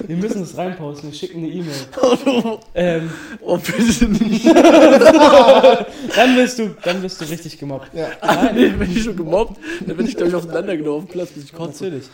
[0.07, 1.75] wir müssen das reinposten, wir schicken eine E-Mail.
[2.73, 3.09] Ähm,
[3.41, 4.45] Oh, bitte nicht.
[6.15, 7.91] dann wirst du, dann wirst du richtig gemobbt.
[7.93, 8.07] Ja.
[8.53, 11.43] Nee, wenn ich schon gemobbt, dann bin ich, glaube ich, auseinandergenommen auf dem Platz, bis
[11.45, 11.85] ich kotze.
[11.85, 12.05] Natürlich.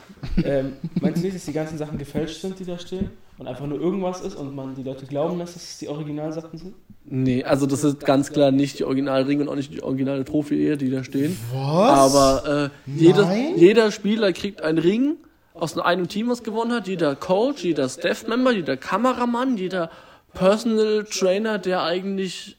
[0.43, 3.09] ähm, meinst du nicht, dass die ganzen Sachen gefälscht sind, die da stehen?
[3.41, 6.59] Und einfach nur irgendwas ist und man die Leute glauben lässt, dass es die Originalsachen
[6.59, 6.75] sind?
[7.05, 10.77] Nee, also das ist ganz klar nicht die Originalringe und auch nicht die originale Trophäe,
[10.77, 11.35] die da stehen.
[11.51, 12.13] Was?
[12.13, 15.15] Aber äh, jeder, jeder Spieler kriegt einen Ring
[15.55, 16.87] aus einem Team, was gewonnen hat.
[16.87, 19.89] Jeder Coach, jeder Staff-Member, jeder Kameramann, jeder
[20.35, 22.57] Personal Trainer, der eigentlich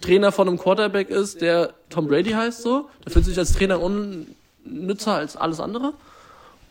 [0.00, 2.88] Trainer von einem Quarterback ist, der Tom Brady heißt so.
[3.04, 5.92] Der fühlt sich als Trainer unnützer als alles andere.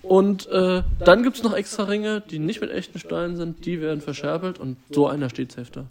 [0.01, 4.01] Und äh, dann gibt's noch extra Ringe, die nicht mit echten Steinen sind, die werden
[4.01, 5.85] verscherbelt und so einer steht safe da.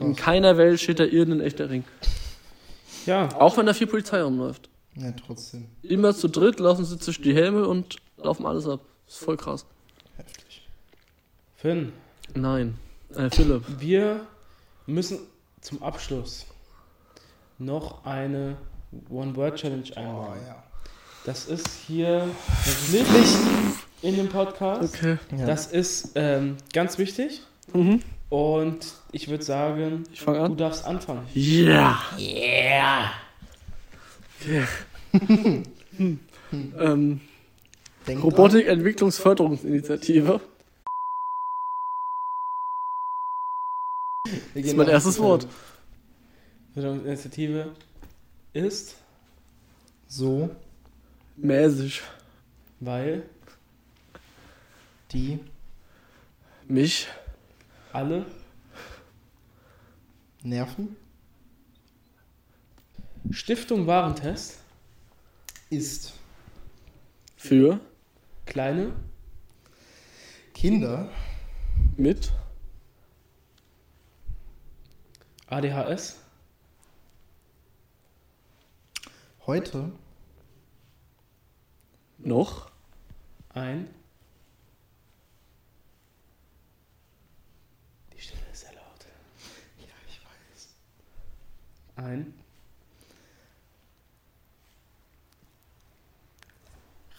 [0.00, 1.84] In keiner Welt steht da irgendein echter Ring.
[3.06, 3.28] Ja.
[3.40, 4.68] Auch wenn da viel Polizei rumläuft.
[4.94, 5.66] Ja, trotzdem.
[5.82, 8.80] Immer zu dritt lassen sie zwischen die Helme und laufen alles ab.
[9.06, 9.64] Das ist voll krass.
[10.16, 10.66] Heftig.
[11.56, 11.92] Finn,
[12.34, 12.76] Nein.
[13.14, 13.62] Äh, Philipp.
[13.78, 14.20] wir
[14.86, 15.18] müssen
[15.62, 16.46] zum Abschluss
[17.58, 18.56] noch eine
[19.08, 20.38] One-Word-Challenge Oh, einbauen.
[20.46, 20.62] ja.
[21.28, 22.26] Das ist hier
[22.64, 23.36] Pflicht
[24.00, 24.94] in dem Podcast.
[24.94, 25.18] Okay.
[25.36, 25.44] ja.
[25.44, 27.42] Das ist ähm, ganz wichtig.
[27.74, 28.00] Mhm.
[28.30, 31.26] Und ich würde sagen, Ich fange du darfst anfangen.
[31.34, 32.00] Ja.
[32.18, 33.10] Yeah.
[34.40, 34.64] Okay.
[36.50, 37.20] ähm,
[38.06, 40.40] Denk Robotikentwicklungsförderungsinitiative.
[44.54, 45.46] Das ist mein erstes Wort.
[46.74, 47.72] Initiative
[48.54, 48.96] ist,
[50.06, 50.48] So,
[51.40, 52.02] Mäßig.
[52.80, 53.28] weil
[55.12, 55.38] die
[56.66, 57.08] Mich.
[57.92, 58.26] alle
[60.42, 60.96] Nerven
[63.30, 64.60] Stiftung Warentest
[65.70, 66.12] ist
[67.36, 67.80] Für.
[68.46, 68.92] kleine
[70.54, 71.08] Kinder
[71.96, 72.32] Mit.
[75.46, 76.18] ADHS
[79.46, 79.92] heute
[82.18, 82.70] Noch.
[83.54, 83.88] ein
[88.12, 89.06] Die Stille ist sehr laut.
[89.78, 90.68] Ja, ich weiß.
[91.96, 92.34] Ein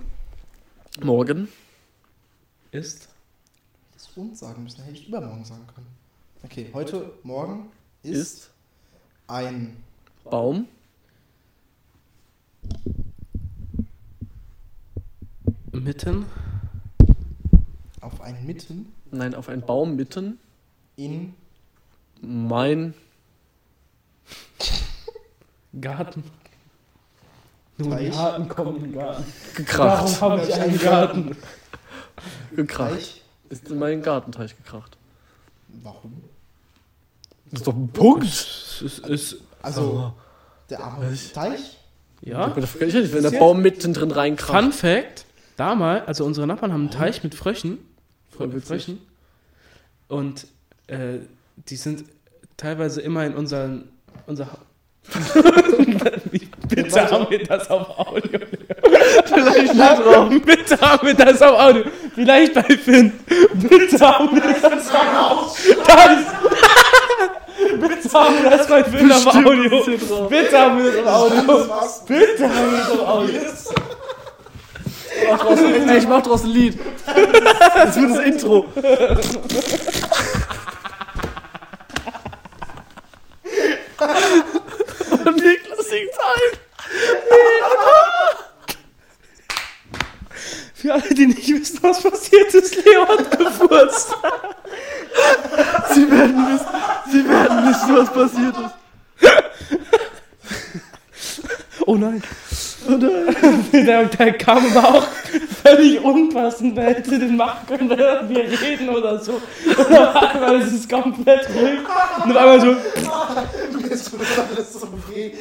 [1.02, 1.48] Morgen.
[2.70, 3.08] Ist
[3.92, 5.88] das und sagen müssen, hätte ich übermorgen sagen können.
[6.44, 7.70] Okay, heute, morgen
[8.02, 8.50] ist, Ist.
[9.28, 9.76] ein
[10.24, 10.66] Baum.
[15.82, 16.26] Mitten
[18.00, 20.38] auf ein Mitten Nein, auf einen Baum mitten.
[20.96, 21.34] in
[22.20, 22.94] Mein.
[25.80, 26.24] Garten.
[27.78, 28.16] Nur die Teich.
[28.16, 29.24] Harten kommen in den Garten.
[29.54, 30.20] Gekracht.
[30.20, 31.36] Warum habe ich einen Garten?
[32.56, 32.92] Gekracht.
[32.92, 33.22] Teich.
[33.50, 34.96] Ist in meinen Gartenteich gekracht.
[35.82, 36.24] Warum?
[37.50, 38.24] Das ist doch ein Punkt.
[38.24, 40.14] Es ist, Also
[40.70, 41.14] der arme?
[41.34, 41.78] Teich.
[42.22, 42.56] ja.
[42.56, 44.62] Ich wenn der Baum mitten drin reinkracht.
[44.62, 45.26] Fun Fact:
[45.56, 47.78] Damals, also unsere Nachbarn haben einen Teich mit Fröschen.
[48.38, 48.64] Witzig.
[48.64, 49.00] Fröschen.
[50.08, 50.46] Und
[50.86, 51.18] äh,
[51.68, 52.04] die sind
[52.56, 53.88] teilweise immer in unseren.
[54.26, 54.48] Unser
[56.68, 58.40] Bitte haben wir das auf Audio.
[59.24, 60.28] Vielleicht nicht drauf.
[60.44, 61.84] Bitte haben wir das auf Audio.
[62.14, 63.12] Vielleicht bei Finn.
[63.54, 66.26] Bitte haben wir das auf das.
[67.80, 69.84] Bitte haben wir das bei Finn auf Audio.
[70.28, 71.66] Bitte haben wir das auf Audio.
[72.06, 73.40] Bitte haben wir das auf Audio.
[75.28, 76.78] Mach draus, ey, ich mach draus ein Lied.
[77.06, 78.66] Das wird das Intro.
[85.24, 86.58] Und Niklas singt ein.
[90.74, 94.16] Für alle, die nicht wissen, was passiert ist, Leo hat gefurzt.
[95.94, 96.66] Sie werden wissen,
[97.12, 98.74] sie werden wissen, was passiert ist.
[101.86, 102.22] Oh nein.
[102.88, 102.90] Oh
[103.72, 103.86] nein.
[103.86, 105.06] Der, der kam aber auch
[105.62, 106.76] völlig unpassend.
[106.76, 109.40] Wer hätte den machen können, während wir reden oder so.
[109.64, 111.80] Und auf einmal ist es komplett ruhig.
[112.24, 112.66] Und auf einmal so.
[112.66, 114.20] Mir tut
[114.56, 115.32] alles so weh.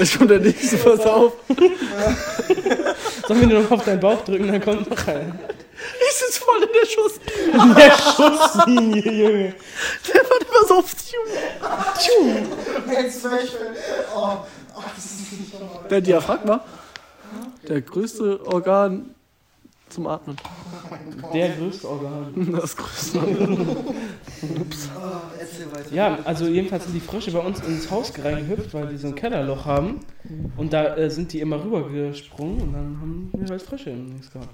[0.00, 1.32] Ich komme der nächste, pass auf.
[3.28, 5.34] Sollen wir nur noch auf deinen Bauch drücken, dann kommt noch einer.
[6.08, 7.20] Ich sitze voll in der Schuss.
[7.52, 9.54] In der Schusslinie, Junge.
[10.06, 12.46] Der war immer so auf Tune.
[12.90, 13.56] Jetzt welche.
[14.14, 14.36] Oh, oh,
[15.90, 16.60] Der Diaphragma.
[17.68, 19.14] Der größte Organ
[19.88, 20.36] zum Atmen.
[21.32, 22.52] Der größte Organ.
[22.52, 23.20] Das größte.
[25.72, 25.94] Weiter.
[25.94, 29.14] Ja, also jedenfalls sind die Frösche bei uns ins Haus reingehüpft, weil die so ein
[29.14, 30.00] Kellerloch haben.
[30.56, 34.30] Und da äh, sind die immer rübergesprungen und dann haben wir halt Frösche im Dings
[34.30, 34.48] gehabt.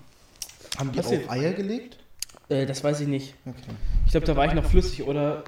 [0.79, 1.99] Haben die auch Eier gelegt?
[2.49, 3.35] Äh, das weiß ich nicht.
[3.47, 3.59] Okay.
[4.07, 5.45] Ich glaube, da war ich noch flüssig oder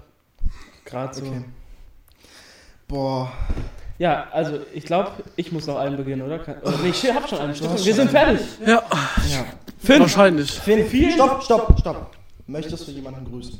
[0.84, 1.26] gerade so.
[1.26, 1.44] okay.
[2.88, 3.32] Boah.
[4.00, 6.38] Ja, also ich glaube, ich muss noch einen beginnen, oder?
[6.38, 7.54] Kann, oder nee, ich hab schon einen.
[7.54, 8.40] Wir sind fertig.
[8.64, 8.82] Ja,
[9.30, 9.44] Ja.
[9.78, 10.00] Fünf.
[10.00, 10.50] wahrscheinlich.
[10.52, 12.10] Finn, vielen Stopp, stopp, stopp.
[12.46, 13.58] Möchtest du jemanden grüßen?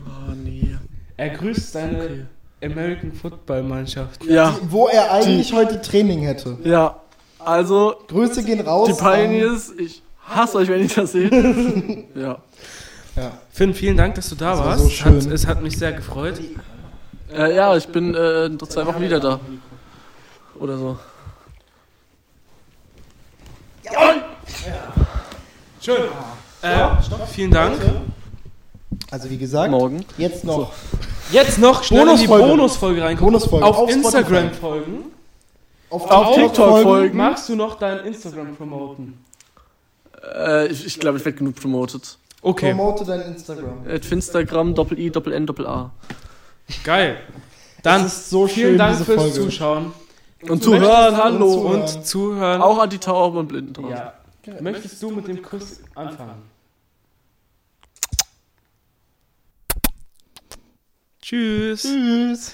[0.00, 0.74] Oh, nee.
[1.16, 2.24] Er grüßt seine Okay.
[2.64, 4.24] American Football Mannschaft.
[4.24, 6.58] Ja, Wo er eigentlich heute Training hätte.
[6.64, 6.96] ja.
[7.38, 8.88] Also, Grüße gehen raus.
[8.88, 11.32] die Pioneers, ich hasse euch, wenn ihr das seht.
[12.16, 12.38] Ja.
[13.16, 13.30] Ja.
[13.52, 14.82] Finn, vielen Dank, dass du da Das war warst.
[14.82, 15.14] so schön.
[15.24, 16.40] Hat, es hat mich sehr gefreut.
[17.34, 19.40] Äh, ja, ich bin äh, in zwei Wochen wieder da.
[20.58, 20.98] Oder so.
[25.80, 25.96] Schön.
[26.62, 26.88] Äh,
[27.26, 27.76] vielen Dank.
[29.10, 30.04] Also wie gesagt, Morgen.
[30.16, 30.72] jetzt noch
[31.30, 33.02] Jetzt noch schnell in die Bonusfolge.
[33.02, 33.32] Reingucken.
[33.32, 34.60] Bonusfolge Auf, auf Instagram Spotify.
[34.60, 35.04] folgen.
[35.90, 37.16] auf, Auf TikTok folgen.
[37.16, 39.18] Magst du noch dein Instagram promoten?
[40.34, 42.18] Äh, ich ich glaube, ich werde genug promoted.
[42.42, 43.86] Okay, Promote dein Instagram.
[43.88, 45.90] At Finstagram, Doppel I, Doppel N, Doppel A.
[46.84, 47.18] geil.
[47.82, 49.34] Dann so vielen schön, Dank diese fürs Folge.
[49.34, 49.92] Zuschauen
[50.42, 51.52] Und möchtest zuhören, hallo.
[51.52, 51.82] zuhören.
[51.82, 52.62] und Zuhören.
[52.62, 53.90] Auch an die Tauben und Blinden draußen.
[53.90, 54.14] ja.
[54.60, 56.42] Möchtest du mit dem Kuss anfangen?
[61.22, 61.82] Tschüss.
[61.82, 62.52] Tschüss.